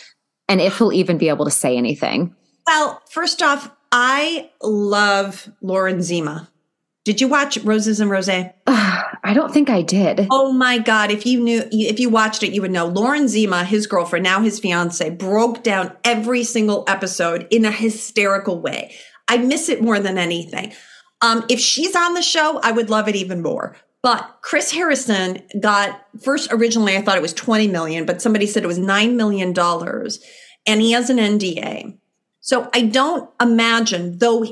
[0.48, 2.35] and if he'll even be able to say anything.
[2.66, 6.49] Well, first off, I love Lauren Zima.
[7.05, 8.53] Did you watch Roses and Rosé?
[8.66, 10.27] I don't think I did.
[10.31, 11.11] Oh my God.
[11.11, 12.87] If you knew, if you watched it, you would know.
[12.87, 18.61] Lauren Zima, his girlfriend, now his fiance, broke down every single episode in a hysterical
[18.61, 18.94] way.
[19.29, 20.73] I miss it more than anything.
[21.23, 23.77] Um, if she's on the show, I would love it even more.
[24.03, 28.62] But Chris Harrison got first originally I thought it was 20 million, but somebody said
[28.62, 30.20] it was 9 million dollars
[30.66, 31.99] and he has an NDA.
[32.40, 34.44] So I don't imagine, though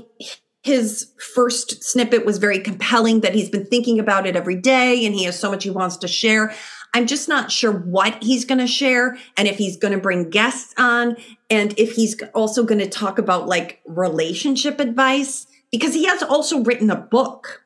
[0.62, 5.14] his first snippet was very compelling, that he's been thinking about it every day and
[5.14, 6.54] he has so much he wants to share.
[6.94, 10.30] I'm just not sure what he's going to share and if he's going to bring
[10.30, 11.16] guests on
[11.50, 16.62] and if he's also going to talk about like relationship advice because he has also
[16.62, 17.64] written a book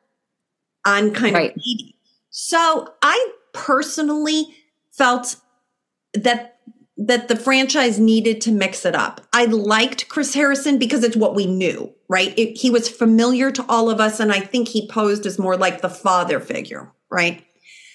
[0.85, 1.55] on kind right.
[1.55, 1.93] of dating.
[2.29, 4.55] So I personally
[4.91, 5.37] felt
[6.13, 6.52] that
[6.95, 9.21] that the franchise needed to mix it up.
[9.33, 12.37] I liked Chris Harrison because it's what we knew, right?
[12.37, 14.19] It, he was familiar to all of us.
[14.19, 17.43] And I think he posed as more like the father figure, right?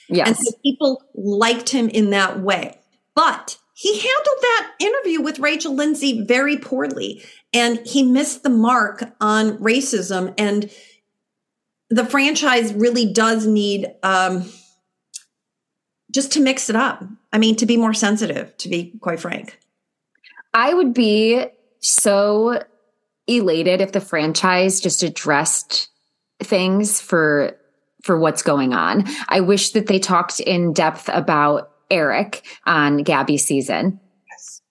[0.08, 0.28] Yes.
[0.28, 2.76] And so people liked him in that way.
[3.14, 7.22] But he handled that interview with Rachel Lindsay very poorly.
[7.52, 10.34] And he missed the mark on racism.
[10.36, 10.70] And
[11.88, 14.50] the franchise really does need, um,
[16.12, 17.04] just to mix it up.
[17.32, 19.58] I mean, to be more sensitive, to be quite frank.
[20.54, 21.44] I would be
[21.80, 22.62] so
[23.26, 25.88] elated if the franchise just addressed
[26.40, 27.56] things for
[28.02, 29.04] for what's going on.
[29.28, 34.00] I wish that they talked in depth about Eric on Gabby's season.
[34.30, 34.62] Yes.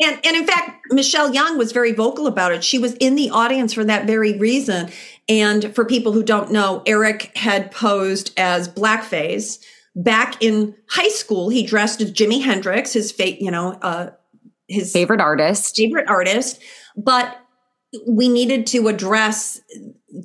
[0.00, 2.64] And and in fact, Michelle Young was very vocal about it.
[2.64, 4.90] She was in the audience for that very reason.
[5.28, 9.62] And for people who don't know, Eric had posed as blackface
[9.98, 14.10] back in high school, he dressed as Jimi Hendrix, his fate, you know, uh,
[14.68, 16.62] his favorite artist, favorite artist.
[16.96, 17.38] But
[18.06, 19.60] we needed to address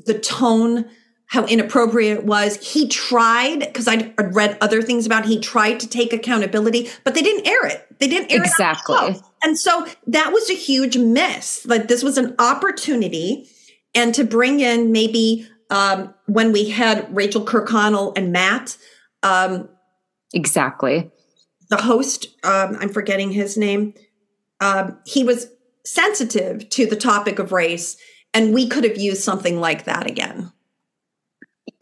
[0.06, 0.86] the tone,
[1.28, 2.56] how inappropriate it was.
[2.58, 5.26] He tried because I'd read other things about.
[5.26, 7.88] It, he tried to take accountability, but they didn't air it.
[8.00, 8.96] They didn't air exactly.
[8.96, 9.30] it exactly.
[9.44, 11.66] And so that was a huge miss.
[11.66, 13.50] Like this was an opportunity,
[13.96, 18.78] and to bring in maybe um, when we had Rachel Kirkconnell and Matt
[19.24, 19.70] um,
[20.34, 21.10] exactly.
[21.70, 23.94] The host, um, I'm forgetting his name.
[24.60, 25.48] Um, he was
[25.86, 27.98] sensitive to the topic of race,
[28.34, 30.52] and we could have used something like that again.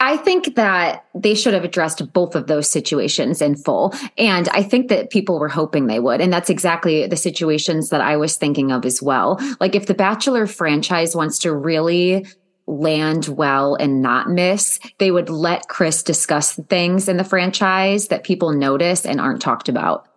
[0.02, 3.94] I think that they should have addressed both of those situations in full.
[4.18, 6.20] And I think that people were hoping they would.
[6.20, 9.38] And that's exactly the situations that I was thinking of as well.
[9.60, 12.26] Like if the Bachelor franchise wants to really
[12.66, 18.24] land well and not miss, they would let Chris discuss things in the franchise that
[18.24, 20.08] people notice and aren't talked about.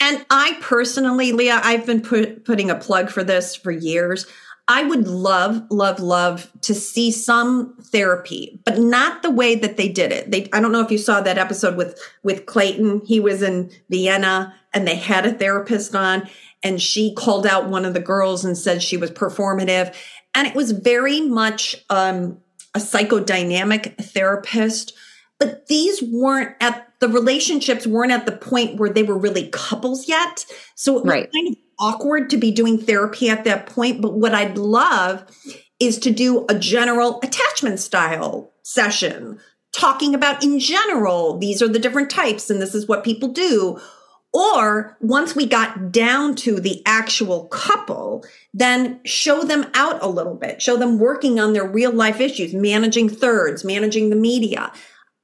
[0.00, 4.26] And I personally, Leah, I've been put, putting a plug for this for years.
[4.66, 9.88] I would love, love, love to see some therapy, but not the way that they
[9.88, 10.30] did it.
[10.30, 13.02] They, I don't know if you saw that episode with, with Clayton.
[13.04, 16.28] He was in Vienna and they had a therapist on
[16.62, 19.94] and she called out one of the girls and said she was performative.
[20.34, 22.38] And it was very much um,
[22.74, 24.94] a psychodynamic therapist,
[25.38, 30.06] but these weren't at the relationships weren't at the point where they were really couples
[30.06, 30.44] yet.
[30.74, 31.32] So it was right.
[31.32, 34.02] kind of awkward to be doing therapy at that point.
[34.02, 35.24] But what I'd love
[35.80, 39.40] is to do a general attachment style session,
[39.72, 43.80] talking about in general, these are the different types and this is what people do
[44.32, 48.24] or once we got down to the actual couple,
[48.54, 52.54] then show them out a little bit, show them working on their real life issues,
[52.54, 54.72] managing thirds, managing the media.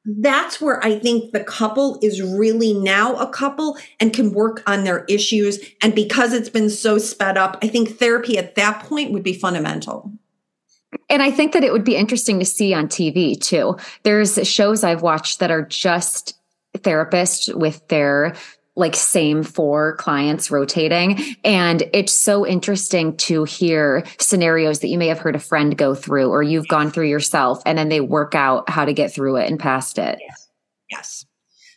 [0.07, 4.85] that's where I think the couple is really now a couple and can work on
[4.85, 5.59] their issues.
[5.83, 9.33] And because it's been so sped up, I think therapy at that point would be
[9.33, 10.13] fundamental.
[11.09, 13.77] And I think that it would be interesting to see on TV too.
[14.05, 16.39] There's shows I've watched that are just
[16.79, 18.35] therapists with their
[18.77, 21.19] like same four clients rotating.
[21.43, 25.95] And it's so interesting to hear scenarios that you may have heard a friend go
[25.95, 29.37] through or you've gone through yourself and then they work out how to get through
[29.37, 30.19] it and past it.
[30.21, 30.49] Yes.
[30.91, 31.27] yes.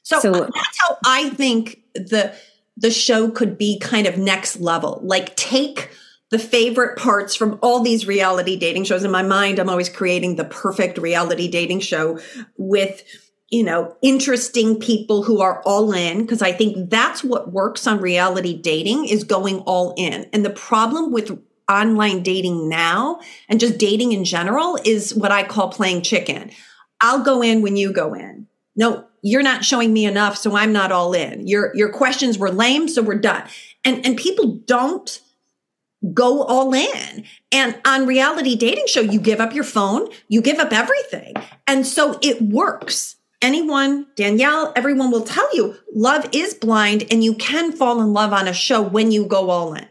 [0.03, 2.33] So, so that's how I think the
[2.75, 5.01] the show could be kind of next level.
[5.03, 5.89] Like take
[6.29, 9.03] the favorite parts from all these reality dating shows.
[9.03, 12.19] In my mind, I'm always creating the perfect reality dating show
[12.57, 13.03] with
[13.49, 17.99] you know, interesting people who are all in, because I think that's what works on
[17.99, 20.29] reality dating is going all in.
[20.31, 25.43] And the problem with online dating now and just dating in general is what I
[25.43, 26.51] call playing chicken.
[27.01, 28.47] I'll go in when you go in.
[28.75, 31.47] No, you're not showing me enough, so I'm not all in.
[31.47, 33.43] Your your questions were lame, so we're done.
[33.83, 35.21] And and people don't
[36.13, 37.25] go all in.
[37.51, 41.33] And on reality dating show, you give up your phone, you give up everything.
[41.67, 47.33] And so it works anyone, Danielle, everyone will tell you love is blind and you
[47.35, 49.87] can fall in love on a show when you go all in.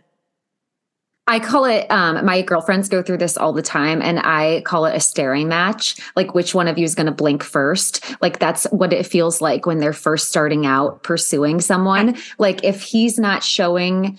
[1.29, 4.87] I call it, um, my girlfriends go through this all the time, and I call
[4.87, 5.97] it a staring match.
[6.17, 8.03] Like, which one of you is going to blink first?
[8.23, 12.17] Like, that's what it feels like when they're first starting out pursuing someone.
[12.39, 14.19] Like, if he's not showing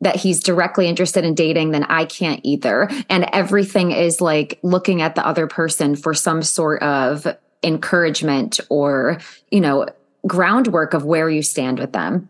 [0.00, 2.90] that he's directly interested in dating, then I can't either.
[3.08, 7.26] And everything is like looking at the other person for some sort of
[7.62, 9.18] encouragement or,
[9.50, 9.86] you know,
[10.26, 12.28] groundwork of where you stand with them.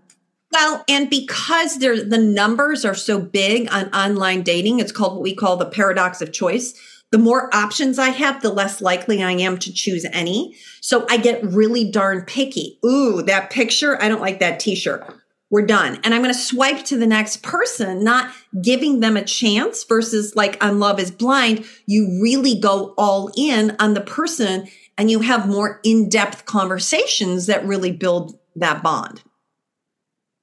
[0.52, 5.22] Well, and because there the numbers are so big on online dating, it's called what
[5.22, 6.74] we call the paradox of choice.
[7.10, 10.56] The more options I have, the less likely I am to choose any.
[10.80, 12.78] So I get really darn picky.
[12.84, 15.14] Ooh, that picture, I don't like that t-shirt.
[15.50, 15.98] We're done.
[16.04, 20.36] And I'm going to swipe to the next person, not giving them a chance versus
[20.36, 21.64] like on Love is Blind.
[21.86, 24.68] You really go all in on the person
[24.98, 29.22] and you have more in-depth conversations that really build that bond.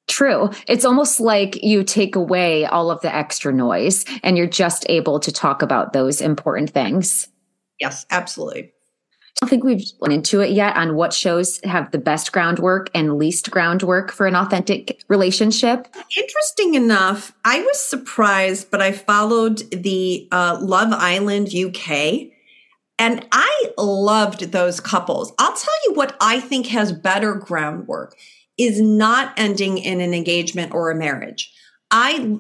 [0.08, 0.50] True.
[0.68, 5.20] It's almost like you take away all of the extra noise and you're just able
[5.20, 7.28] to talk about those important things.
[7.80, 8.72] Yes, absolutely.
[8.72, 12.90] I don't think we've gone into it yet on what shows have the best groundwork
[12.94, 15.94] and least groundwork for an authentic relationship.
[16.16, 22.35] Interesting enough, I was surprised, but I followed the uh, Love Island UK
[22.98, 25.34] and I loved those couples.
[25.38, 28.16] I'll tell you what I think has better groundwork
[28.58, 31.54] is not ending in an engagement or a marriage.
[31.92, 32.38] I,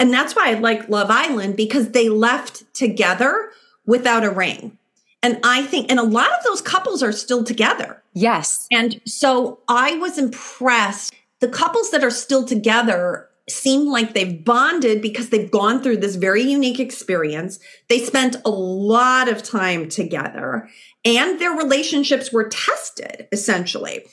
[0.00, 3.50] and that's why I like Love Island because they left together
[3.84, 4.78] without a ring.
[5.22, 8.02] And I think, and a lot of those couples are still together.
[8.12, 8.66] Yes.
[8.70, 11.14] And so I was impressed.
[11.40, 16.16] The couples that are still together seem like they've bonded because they've gone through this
[16.16, 17.58] very unique experience.
[17.88, 20.68] They spent a lot of time together
[21.04, 24.04] and their relationships were tested essentially.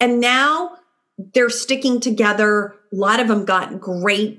[0.00, 0.76] And now
[1.32, 2.74] they're sticking together.
[2.92, 4.38] A lot of them got great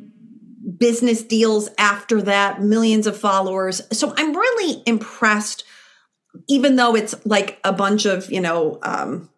[0.78, 3.82] business deals after that, millions of followers.
[3.92, 5.64] So I'm really impressed,
[6.48, 9.30] even though it's like a bunch of, you know, um,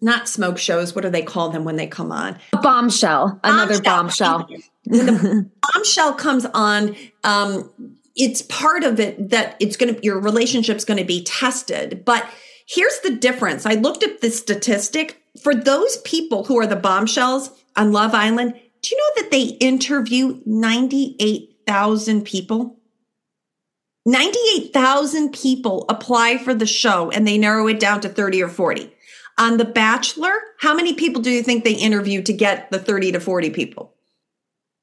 [0.00, 0.94] not smoke shows.
[0.94, 2.38] What do they call them when they come on?
[2.52, 3.38] A bombshell.
[3.44, 4.48] Another bombshell.
[4.86, 7.70] when the bombshell comes on, um,
[8.16, 12.04] it's part of it that it's going to, your relationship's going to be tested.
[12.04, 12.28] But
[12.66, 13.66] here's the difference.
[13.66, 18.54] I looked at the statistic for those people who are the bombshells on Love Island.
[18.82, 22.76] Do you know that they interview 98,000 people?
[24.06, 28.90] 98,000 people apply for the show and they narrow it down to 30 or 40.
[29.40, 33.12] On The Bachelor, how many people do you think they interview to get the 30
[33.12, 33.94] to 40 people?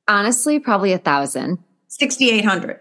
[0.07, 1.59] Honestly, probably a thousand.
[1.89, 2.79] 6,800.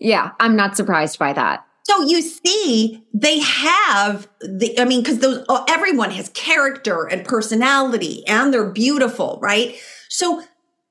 [0.00, 1.64] Yeah, I'm not surprised by that.
[1.84, 7.24] So you see, they have the, I mean, because those, oh, everyone has character and
[7.24, 9.76] personality and they're beautiful, right?
[10.08, 10.42] So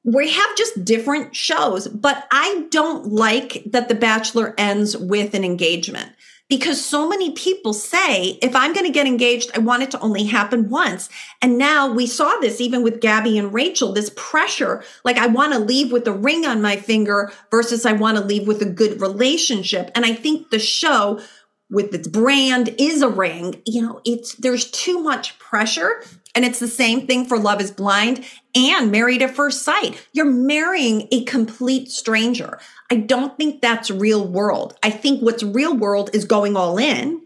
[0.05, 5.43] we have just different shows, but I don't like that The Bachelor ends with an
[5.43, 6.13] engagement
[6.51, 9.99] because so many people say, if I'm going to get engaged, I want it to
[10.01, 11.07] only happen once.
[11.41, 14.83] And now we saw this even with Gabby and Rachel, this pressure.
[15.05, 18.23] Like I want to leave with a ring on my finger versus I want to
[18.25, 19.91] leave with a good relationship.
[19.95, 21.21] And I think the show
[21.69, 23.61] with its brand is a ring.
[23.65, 26.03] You know, it's, there's too much pressure.
[26.33, 28.25] And it's the same thing for Love is Blind
[28.55, 30.01] and Married at First Sight.
[30.13, 32.59] You're marrying a complete stranger.
[32.89, 34.77] I don't think that's real world.
[34.81, 37.21] I think what's real world is going all in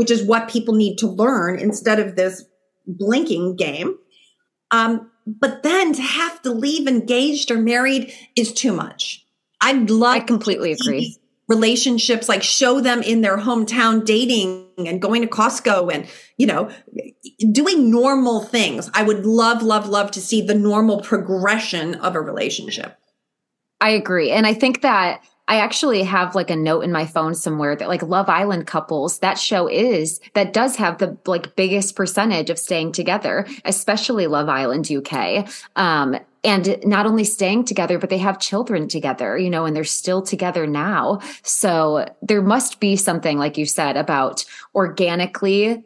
[0.00, 2.42] which is what people need to learn instead of this
[2.86, 3.98] blinking game.
[4.70, 9.26] Um, but then to have to leave engaged or married is too much.
[9.60, 11.18] I'd love I completely agree.
[11.50, 16.06] Relationships like show them in their hometown dating and going to Costco and,
[16.38, 16.70] you know,
[17.52, 18.88] doing normal things.
[18.94, 22.96] I would love, love, love to see the normal progression of a relationship.
[23.80, 24.30] I agree.
[24.30, 27.88] And I think that I actually have like a note in my phone somewhere that
[27.88, 32.58] like Love Island couples, that show is that does have the like biggest percentage of
[32.58, 35.50] staying together, especially Love Island UK.
[35.74, 39.84] Um, and not only staying together, but they have children together, you know, and they're
[39.84, 41.20] still together now.
[41.42, 45.84] So there must be something, like you said, about organically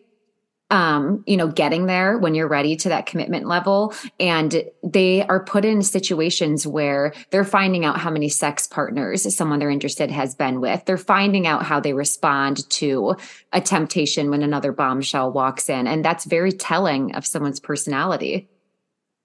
[0.70, 3.94] um, you know, getting there when you're ready to that commitment level.
[4.18, 9.58] And they are put in situations where they're finding out how many sex partners someone
[9.58, 10.84] they're interested has been with.
[10.84, 13.14] They're finding out how they respond to
[13.52, 15.86] a temptation when another bombshell walks in.
[15.86, 18.48] And that's very telling of someone's personality.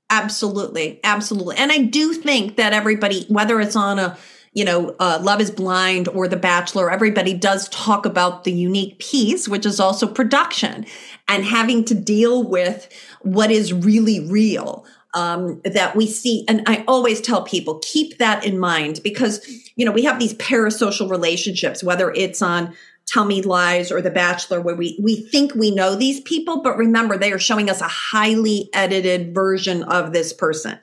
[0.09, 0.99] Absolutely.
[1.03, 1.57] Absolutely.
[1.57, 4.17] And I do think that everybody, whether it's on a
[4.53, 8.97] you know, uh, Love is Blind or The Bachelor, everybody does talk about the unique
[8.99, 10.85] piece, which is also production
[11.27, 12.89] and having to deal with
[13.21, 16.45] what is really real um, that we see.
[16.47, 20.33] And I always tell people keep that in mind because, you know, we have these
[20.35, 22.75] parasocial relationships, whether it's on
[23.09, 26.77] Tell Me Lies or The Bachelor, where we, we think we know these people, but
[26.77, 30.79] remember, they are showing us a highly edited version of this person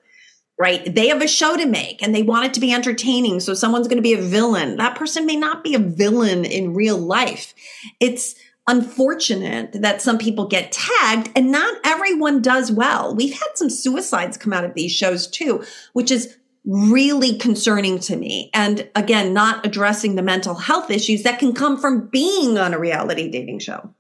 [0.59, 0.95] right?
[0.95, 3.41] They have a show to make and they want it to be entertaining.
[3.41, 4.77] So someone's going to be a villain.
[4.77, 7.55] That person may not be a villain in real life.
[8.01, 8.35] It's
[8.67, 13.15] unfortunate that some people get tagged and not everyone does well.
[13.15, 15.63] We've had some suicides come out of these shows too,
[15.93, 16.37] which is
[16.67, 18.51] really concerning to me.
[18.53, 22.79] And again, not addressing the mental health issues that can come from being on a
[22.79, 23.95] reality dating show.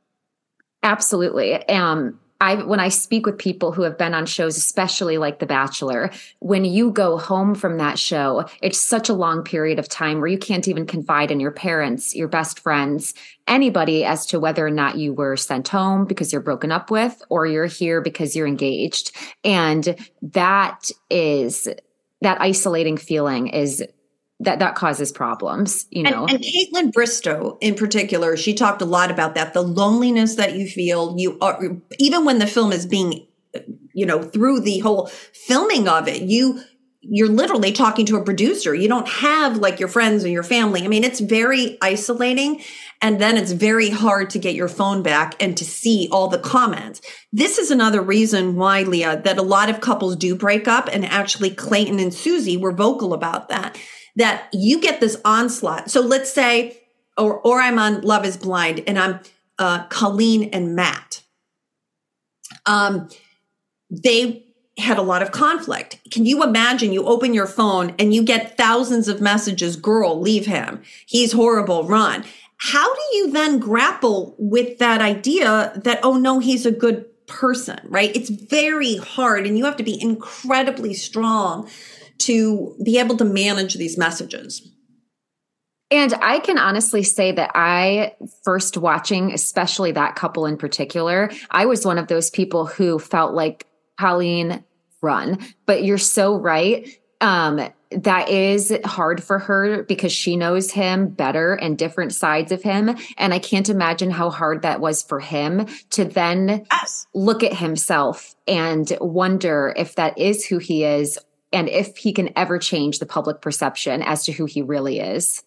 [0.82, 1.54] Absolutely.
[1.68, 5.46] Um, I when I speak with people who have been on shows, especially like The
[5.46, 6.10] Bachelor,
[6.40, 10.28] when you go home from that show, it's such a long period of time where
[10.28, 13.14] you can't even confide in your parents, your best friends,
[13.46, 17.22] anybody as to whether or not you were sent home because you're broken up with
[17.30, 19.12] or you're here because you're engaged.
[19.42, 21.68] And that is
[22.22, 23.84] that isolating feeling is
[24.40, 26.26] that that causes problems, you know.
[26.26, 29.54] And, and Kaitlyn Bristowe, in particular, she talked a lot about that.
[29.54, 31.58] The loneliness that you feel, you are
[31.98, 33.26] even when the film is being,
[33.94, 36.60] you know, through the whole filming of it, you
[37.08, 38.74] you're literally talking to a producer.
[38.74, 40.82] You don't have like your friends or your family.
[40.82, 42.62] I mean, it's very isolating.
[43.02, 46.38] And then it's very hard to get your phone back and to see all the
[46.38, 47.00] comments.
[47.32, 50.88] This is another reason why, Leah, that a lot of couples do break up.
[50.90, 53.78] And actually, Clayton and Susie were vocal about that
[54.16, 55.90] that you get this onslaught.
[55.90, 56.78] So let's say,
[57.16, 59.20] or, or I'm on Love is Blind and I'm
[59.58, 61.22] uh, Colleen and Matt.
[62.64, 63.08] Um,
[63.90, 64.42] they
[64.78, 65.98] had a lot of conflict.
[66.10, 70.46] Can you imagine you open your phone and you get thousands of messages, girl, leave
[70.46, 70.82] him.
[71.06, 72.24] He's horrible, run.
[72.58, 77.78] How do you then grapple with that idea that, oh no, he's a good person,
[77.84, 78.14] right?
[78.14, 81.68] It's very hard and you have to be incredibly strong
[82.18, 84.70] to be able to manage these messages.
[85.90, 91.66] And I can honestly say that I first watching, especially that couple in particular, I
[91.66, 93.66] was one of those people who felt like
[93.98, 94.64] Colleen
[95.02, 95.38] run.
[95.66, 96.88] But you're so right.
[97.20, 102.62] Um, that is hard for her because she knows him better and different sides of
[102.62, 102.96] him.
[103.16, 107.06] And I can't imagine how hard that was for him to then yes.
[107.14, 111.18] look at himself and wonder if that is who he is
[111.52, 115.44] and if he can ever change the public perception as to who he really is.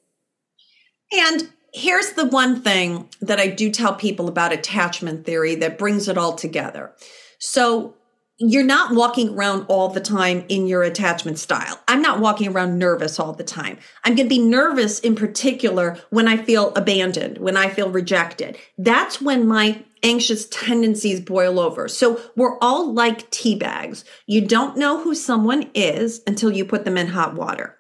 [1.11, 6.07] And here's the one thing that I do tell people about attachment theory that brings
[6.07, 6.93] it all together.
[7.37, 7.95] So
[8.39, 11.77] you're not walking around all the time in your attachment style.
[11.89, 13.77] I'm not walking around nervous all the time.
[14.05, 18.57] I'm going to be nervous in particular when I feel abandoned, when I feel rejected.
[18.77, 21.89] That's when my anxious tendencies boil over.
[21.89, 24.05] So we're all like tea bags.
[24.25, 27.77] You don't know who someone is until you put them in hot water.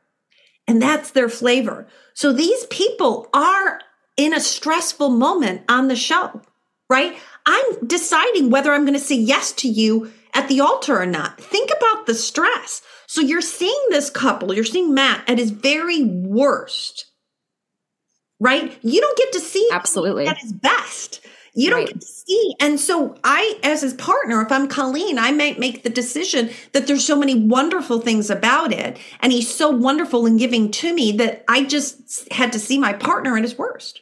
[0.67, 1.87] And that's their flavor.
[2.13, 3.79] So these people are
[4.17, 6.41] in a stressful moment on the show,
[6.89, 7.17] right?
[7.45, 11.39] I'm deciding whether I'm going to say yes to you at the altar or not.
[11.39, 12.81] Think about the stress.
[13.07, 17.05] So you're seeing this couple, you're seeing Matt at his very worst,
[18.39, 18.77] right?
[18.81, 21.25] You don't get to see absolutely at his best.
[21.55, 21.87] You don't right.
[21.87, 22.55] get to see.
[22.59, 26.87] And so I, as his partner, if I'm Colleen, I might make the decision that
[26.87, 28.99] there's so many wonderful things about it.
[29.19, 32.93] And he's so wonderful in giving to me that I just had to see my
[32.93, 34.01] partner at his worst.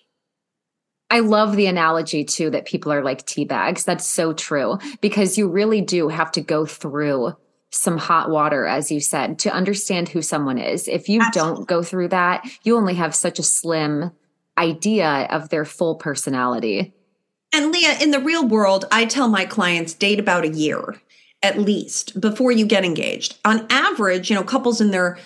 [1.09, 3.85] I love the analogy too that people are like tea bags.
[3.85, 7.35] That's so true because you really do have to go through
[7.71, 10.87] some hot water, as you said, to understand who someone is.
[10.87, 11.55] If you Absolutely.
[11.55, 14.11] don't go through that, you only have such a slim
[14.57, 16.93] idea of their full personality.
[17.53, 20.95] And Leah, in the real world, I tell my clients date about a year
[21.43, 23.37] at least before you get engaged.
[23.45, 25.17] On average, you know, couples in their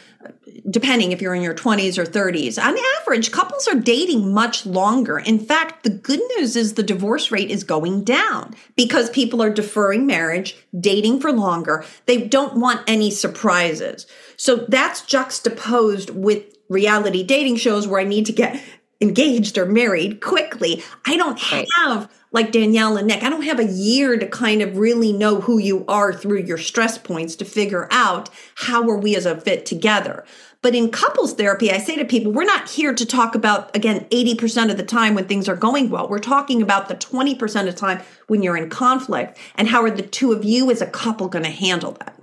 [0.70, 5.20] depending if you're in your 20s or 30s, on average, couples are dating much longer.
[5.20, 9.50] In fact, the good news is the divorce rate is going down because people are
[9.50, 11.86] deferring marriage, dating for longer.
[12.06, 14.08] They don't want any surprises.
[14.38, 18.62] So that's juxtaposed with reality dating shows where I need to get
[19.02, 20.84] engaged or married quickly.
[21.06, 23.24] I don't have like Danielle and Nick.
[23.24, 26.58] I don't have a year to kind of really know who you are through your
[26.58, 30.26] stress points to figure out how are we as a fit together.
[30.62, 34.06] But in couples therapy, I say to people, we're not here to talk about, again,
[34.12, 36.08] 80% of the time when things are going well.
[36.08, 39.92] We're talking about the 20% of the time when you're in conflict and how are
[39.92, 42.21] the two of you as a couple going to handle that?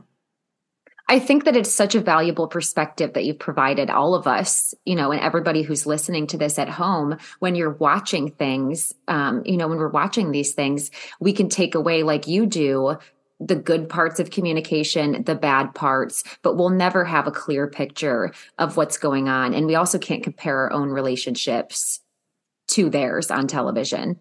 [1.11, 4.95] I think that it's such a valuable perspective that you've provided all of us, you
[4.95, 7.17] know, and everybody who's listening to this at home.
[7.39, 11.75] When you're watching things, um, you know, when we're watching these things, we can take
[11.75, 12.99] away, like you do,
[13.41, 18.33] the good parts of communication, the bad parts, but we'll never have a clear picture
[18.59, 19.55] of what's going on.
[19.55, 22.01] And we also can't compare our own relationships
[22.69, 24.19] to theirs on television.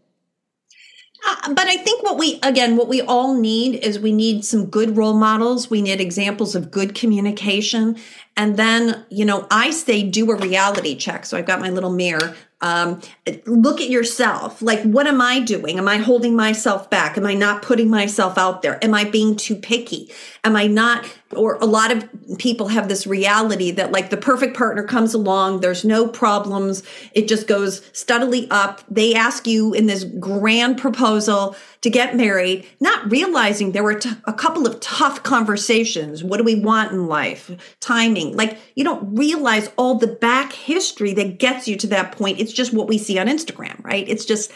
[1.26, 4.68] Uh, but I think what we, again, what we all need is we need some
[4.68, 5.70] good role models.
[5.70, 7.98] We need examples of good communication.
[8.36, 11.26] And then, you know, I say do a reality check.
[11.26, 13.02] So I've got my little mirror um,
[13.46, 14.62] look at yourself.
[14.62, 15.78] Like, what am I doing?
[15.78, 17.18] Am I holding myself back?
[17.18, 18.84] Am I not putting myself out there?
[18.84, 20.12] Am I being too picky?
[20.44, 21.06] Am I not?
[21.36, 22.08] Or a lot of
[22.38, 27.28] people have this reality that like the perfect partner comes along, there's no problems, it
[27.28, 28.82] just goes steadily up.
[28.90, 34.10] They ask you in this grand proposal to get married, not realizing there were t-
[34.26, 36.24] a couple of tough conversations.
[36.24, 37.52] What do we want in life?
[37.80, 38.36] Timing.
[38.36, 42.54] Like, you don't realize all the back history that gets you to that point it's
[42.54, 44.08] just what we see on Instagram, right?
[44.08, 44.52] It's just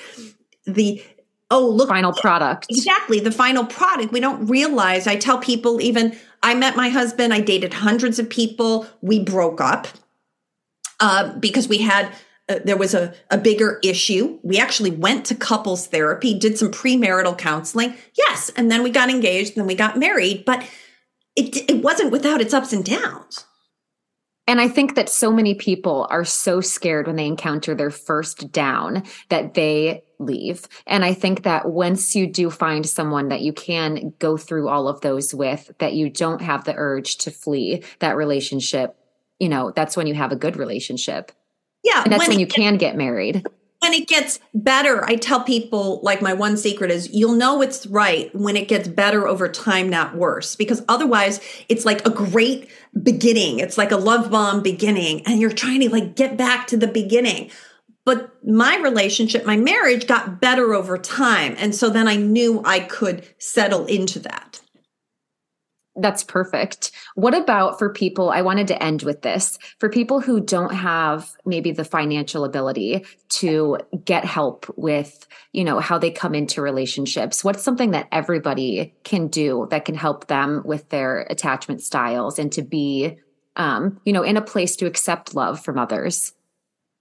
[0.65, 1.03] the
[1.49, 6.15] oh look final product exactly the final product we don't realize i tell people even
[6.43, 9.87] i met my husband i dated hundreds of people we broke up
[10.99, 12.13] uh, because we had
[12.47, 14.37] uh, there was a, a bigger issue.
[14.43, 17.95] We actually went to couples therapy did some premarital counseling.
[18.15, 20.67] Yes and then we got engaged and we got married but
[21.35, 23.45] it, it wasn't without its ups and downs.
[24.47, 28.51] And I think that so many people are so scared when they encounter their first
[28.51, 30.67] down that they leave.
[30.87, 34.87] And I think that once you do find someone that you can go through all
[34.87, 38.95] of those with, that you don't have the urge to flee that relationship,
[39.39, 41.31] you know, that's when you have a good relationship.
[41.83, 42.03] Yeah.
[42.03, 43.45] And that's when, when you can get married
[43.81, 47.87] when it gets better, I tell people like my one secret is you'll know it's
[47.87, 50.55] right when it gets better over time, not worse.
[50.55, 52.69] Because otherwise it's like a great
[53.01, 53.57] beginning.
[53.57, 56.87] It's like a love bomb beginning and you're trying to like get back to the
[56.87, 57.49] beginning.
[58.05, 61.55] But my relationship, my marriage got better over time.
[61.57, 64.59] And so then I knew I could settle into that.
[65.95, 66.91] That's perfect.
[67.15, 68.29] What about for people?
[68.29, 73.05] I wanted to end with this for people who don't have maybe the financial ability
[73.29, 77.43] to get help with, you know, how they come into relationships.
[77.43, 82.51] What's something that everybody can do that can help them with their attachment styles and
[82.53, 83.17] to be,
[83.57, 86.33] um, you know, in a place to accept love from others?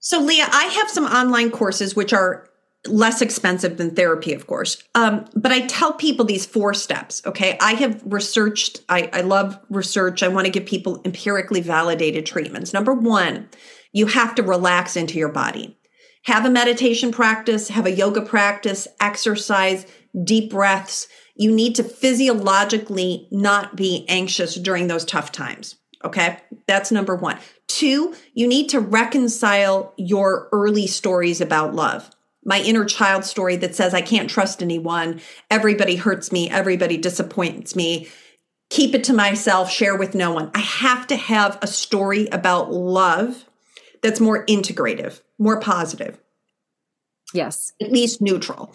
[0.01, 2.51] So, Leah, I have some online courses which are
[2.87, 4.83] less expensive than therapy, of course.
[4.95, 7.21] Um, but I tell people these four steps.
[7.27, 7.59] Okay.
[7.61, 10.23] I have researched, I, I love research.
[10.23, 12.73] I want to give people empirically validated treatments.
[12.73, 13.49] Number one,
[13.93, 15.77] you have to relax into your body.
[16.25, 19.87] Have a meditation practice, have a yoga practice, exercise,
[20.25, 21.09] deep breaths.
[21.35, 25.77] You need to physiologically not be anxious during those tough times.
[26.03, 26.39] Okay.
[26.67, 27.39] That's number one.
[27.71, 32.11] Two, you need to reconcile your early stories about love
[32.45, 37.77] my inner child story that says I can't trust anyone, everybody hurts me, everybody disappoints
[37.77, 38.09] me.
[38.71, 40.51] Keep it to myself, share with no one.
[40.55, 43.45] I have to have a story about love
[44.03, 46.19] that's more integrative, more positive.
[47.35, 47.73] Yes.
[47.83, 48.73] At least neutral.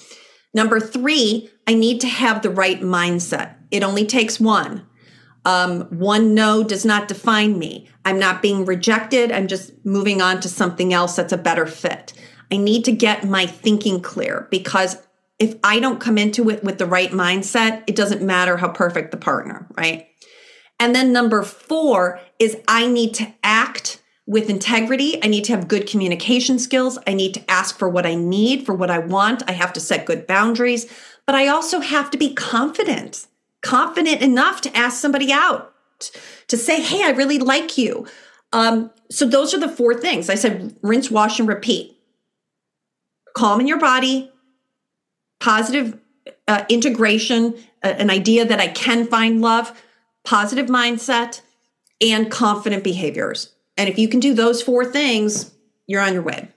[0.53, 3.55] Number three, I need to have the right mindset.
[3.71, 4.85] It only takes one.
[5.45, 7.87] Um, one no does not define me.
[8.03, 9.31] I'm not being rejected.
[9.31, 12.13] I'm just moving on to something else that's a better fit.
[12.51, 14.97] I need to get my thinking clear because
[15.39, 19.11] if I don't come into it with the right mindset, it doesn't matter how perfect
[19.11, 20.07] the partner, right?
[20.79, 25.23] And then number four is I need to act with integrity.
[25.23, 26.97] I need to have good communication skills.
[27.05, 29.43] I need to ask for what I need, for what I want.
[29.47, 30.91] I have to set good boundaries,
[31.25, 33.27] but I also have to be confident,
[33.65, 35.73] confident enough to ask somebody out,
[36.47, 38.05] to say, Hey, I really like you.
[38.53, 41.97] Um, so those are the four things I said rinse, wash, and repeat.
[43.35, 44.31] Calm in your body,
[45.39, 45.99] positive
[46.47, 49.81] uh, integration, uh, an idea that I can find love,
[50.23, 51.41] positive mindset,
[51.99, 53.53] and confident behaviors.
[53.77, 55.53] And if you can do those four things,
[55.87, 56.49] you're on your way.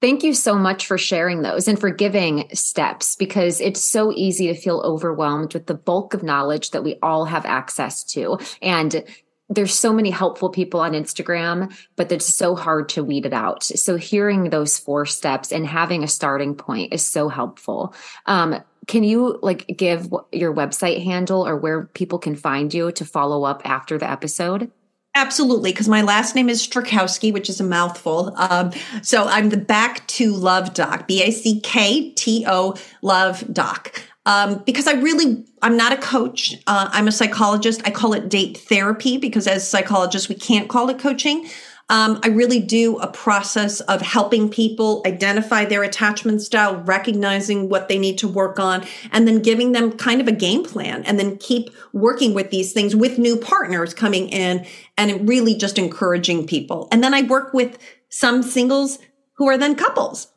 [0.00, 4.46] Thank you so much for sharing those and for giving steps because it's so easy
[4.46, 8.38] to feel overwhelmed with the bulk of knowledge that we all have access to.
[8.62, 9.02] And
[9.48, 13.64] there's so many helpful people on Instagram, but it's so hard to weed it out.
[13.64, 17.94] So hearing those four steps and having a starting point is so helpful.
[18.26, 23.04] Um, can you like give your website handle or where people can find you to
[23.04, 24.70] follow up after the episode?
[25.18, 28.32] Absolutely, because my last name is Strachowski, which is a mouthful.
[28.36, 28.70] Um,
[29.02, 34.00] so I'm the Back to Love Doc, B A C K T O Love Doc.
[34.26, 36.54] Um, because I really, I'm not a coach.
[36.68, 37.82] Uh, I'm a psychologist.
[37.84, 41.48] I call it date therapy because as psychologists, we can't call it coaching.
[41.90, 47.88] Um, I really do a process of helping people identify their attachment style, recognizing what
[47.88, 51.18] they need to work on, and then giving them kind of a game plan and
[51.18, 54.66] then keep working with these things with new partners coming in
[54.98, 56.88] and really just encouraging people.
[56.92, 57.78] And then I work with
[58.10, 58.98] some singles
[59.34, 60.28] who are then couples.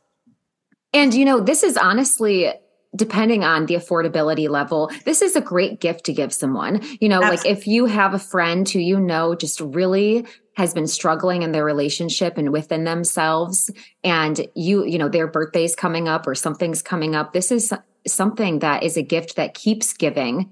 [0.94, 2.52] And you know, this is honestly
[2.96, 6.82] depending on the affordability level, this is a great gift to give someone.
[7.00, 7.52] You know, Absolutely.
[7.52, 10.26] like if you have a friend who you know just really
[10.56, 13.72] has been struggling in their relationship and within themselves
[14.04, 17.74] and you you know their birthday's coming up or something's coming up this is
[18.06, 20.52] something that is a gift that keeps giving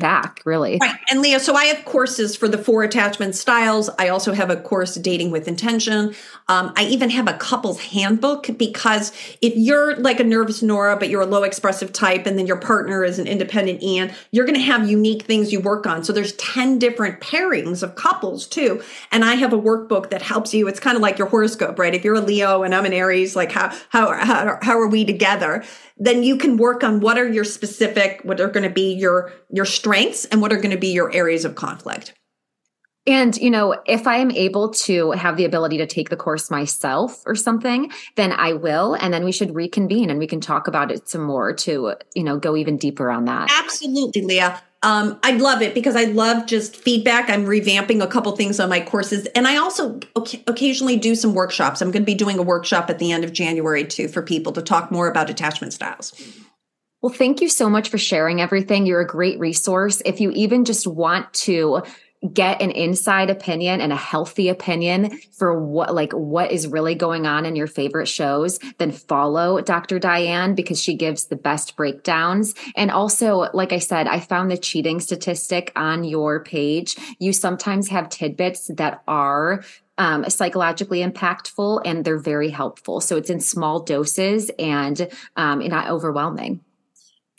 [0.00, 0.78] back really.
[0.80, 0.98] Right.
[1.10, 3.88] And leah so i have courses for the four attachment styles.
[3.98, 6.16] I also have a course dating with intention.
[6.48, 11.10] Um, i even have a couples handbook because if you're like a nervous nora but
[11.10, 14.58] you're a low expressive type and then your partner is an independent ian you're going
[14.58, 16.02] to have unique things you work on.
[16.02, 18.82] So there's 10 different pairings of couples too.
[19.12, 20.66] And i have a workbook that helps you.
[20.66, 21.94] It's kind of like your horoscope right?
[21.94, 25.04] If you're a leo and i'm an aries like how how how, how are we
[25.04, 25.64] together
[25.98, 29.32] then you can work on what are your specific, what are going to be your,
[29.50, 32.14] your strengths and what are going to be your areas of conflict.
[33.06, 36.50] And, you know, if I am able to have the ability to take the course
[36.50, 38.94] myself or something, then I will.
[38.94, 42.22] And then we should reconvene and we can talk about it some more to, you
[42.22, 43.48] know, go even deeper on that.
[43.50, 44.62] Absolutely, Leah.
[44.82, 47.28] Um, I love it because I love just feedback.
[47.28, 49.26] I'm revamping a couple things on my courses.
[49.34, 49.98] And I also
[50.46, 51.82] occasionally do some workshops.
[51.82, 54.52] I'm going to be doing a workshop at the end of January too for people
[54.52, 56.12] to talk more about attachment styles.
[57.02, 58.86] Well, thank you so much for sharing everything.
[58.86, 60.00] You're a great resource.
[60.04, 61.82] If you even just want to
[62.32, 67.26] get an inside opinion and a healthy opinion for what like what is really going
[67.26, 72.54] on in your favorite shows then follow dr diane because she gives the best breakdowns.
[72.76, 76.96] And also like i said i found the cheating statistic on your page.
[77.18, 79.62] You sometimes have tidbits that are
[79.96, 83.00] um, psychologically impactful and they're very helpful.
[83.00, 86.60] So it's in small doses and um, not overwhelming.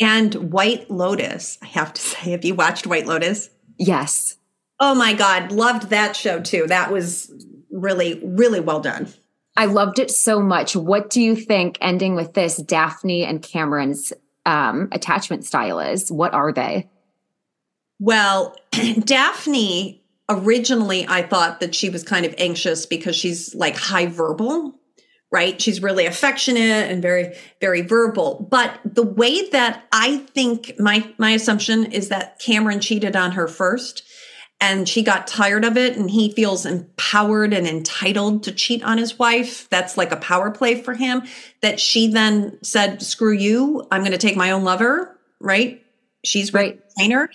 [0.02, 3.50] And white lotus i have to say have you watched white lotus?
[3.78, 4.39] Yes
[4.80, 6.66] Oh my God, loved that show too.
[6.68, 7.32] That was
[7.72, 9.08] really, really well done.
[9.58, 10.76] I loved it so much.
[10.76, 14.14] What do you think, ending with this, Daphne and Cameron's
[14.46, 16.12] um, attachment style is?
[16.12, 16.90] What are they?
[18.00, 18.56] Well,
[19.00, 24.76] Daphne, originally, I thought that she was kind of anxious because she's like high verbal,
[25.30, 25.62] right?
[25.62, 28.48] She's really affectionate and very, very verbal.
[28.50, 33.50] But the way that I think my, my assumption is that Cameron cheated on her
[33.50, 34.04] first
[34.62, 38.97] and she got tired of it and he feels empowered and entitled to cheat on
[38.97, 39.70] his wife.
[39.70, 41.24] That's like a power play for him
[41.62, 43.88] that she then said screw you.
[43.91, 45.84] I'm going to take my own lover right?
[46.24, 46.80] She's right.
[46.97, 47.30] trainer.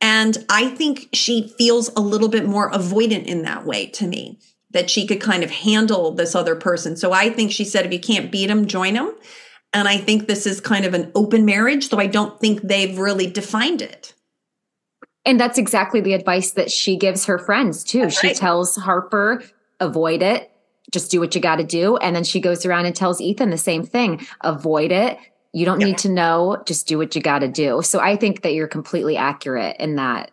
[0.00, 4.38] And i think she feels a little bit more avoidant in that way to me
[4.70, 6.96] that she could kind of handle this other person.
[6.96, 9.10] So i think she said if you can't beat him join him
[9.72, 12.96] and i think this is kind of an open marriage though i don't think they've
[12.96, 14.14] really defined it
[15.28, 18.00] and that's exactly the advice that she gives her friends too.
[18.00, 18.36] That's she right.
[18.36, 19.42] tells Harper,
[19.78, 20.50] avoid it,
[20.90, 21.98] just do what you got to do.
[21.98, 25.18] And then she goes around and tells Ethan the same thing avoid it.
[25.52, 25.88] You don't yeah.
[25.88, 27.82] need to know, just do what you got to do.
[27.82, 30.30] So I think that you're completely accurate in that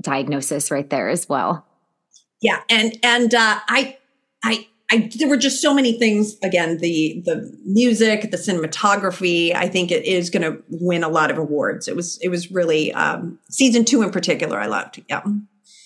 [0.00, 1.66] diagnosis right there as well.
[2.40, 2.62] Yeah.
[2.70, 3.98] And, and, uh, I,
[4.42, 6.36] I, I, there were just so many things.
[6.42, 9.54] Again, the the music, the cinematography.
[9.54, 11.88] I think it is going to win a lot of awards.
[11.88, 14.58] It was it was really um, season two in particular.
[14.58, 15.02] I loved.
[15.08, 15.22] Yeah.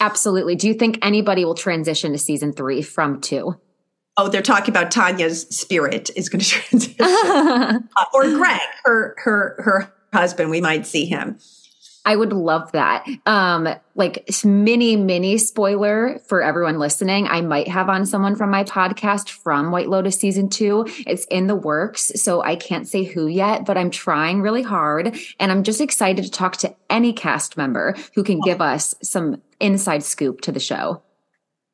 [0.00, 0.57] Absolutely.
[0.57, 3.57] Do you think anybody will transition to season three from two?
[4.16, 9.57] Oh, they're talking about Tanya's spirit is going to transition, uh, or Greg, her her
[9.59, 10.50] her husband.
[10.50, 11.38] We might see him.
[12.05, 13.07] I would love that.
[13.26, 17.28] Um, like mini, mini spoiler for everyone listening.
[17.28, 20.86] I might have on someone from my podcast from White Lotus season two.
[21.07, 22.11] It's in the works.
[22.16, 25.16] So I can't say who yet, but I'm trying really hard.
[25.38, 29.40] And I'm just excited to talk to any cast member who can give us some
[29.61, 31.03] inside scoop to the show.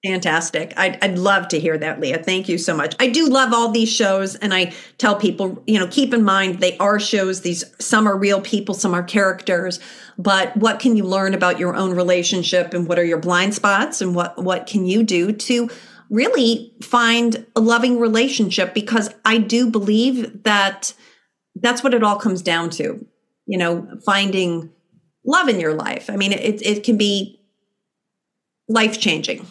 [0.07, 0.73] Fantastic.
[0.77, 2.23] I'd, I'd love to hear that, Leah.
[2.23, 2.95] Thank you so much.
[3.01, 4.37] I do love all these shows.
[4.37, 7.41] And I tell people, you know, keep in mind they are shows.
[7.41, 9.81] These, some are real people, some are characters.
[10.17, 14.01] But what can you learn about your own relationship and what are your blind spots
[14.01, 15.69] and what, what can you do to
[16.11, 18.75] really find a loving relationship?
[18.75, 20.95] Because I do believe that
[21.57, 23.05] that's what it all comes down to,
[23.47, 24.71] you know, finding
[25.25, 26.09] love in your life.
[26.09, 27.41] I mean, it, it can be
[28.69, 29.45] life changing.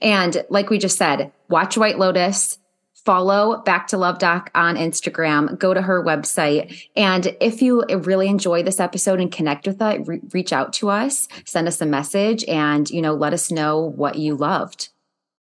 [0.00, 2.58] And like we just said, watch White Lotus,
[3.06, 6.82] follow Back to Love Doc on Instagram, go to her website.
[6.96, 10.90] And if you really enjoy this episode and connect with it, re- reach out to
[10.90, 14.88] us, send us a message and, you know, let us know what you loved.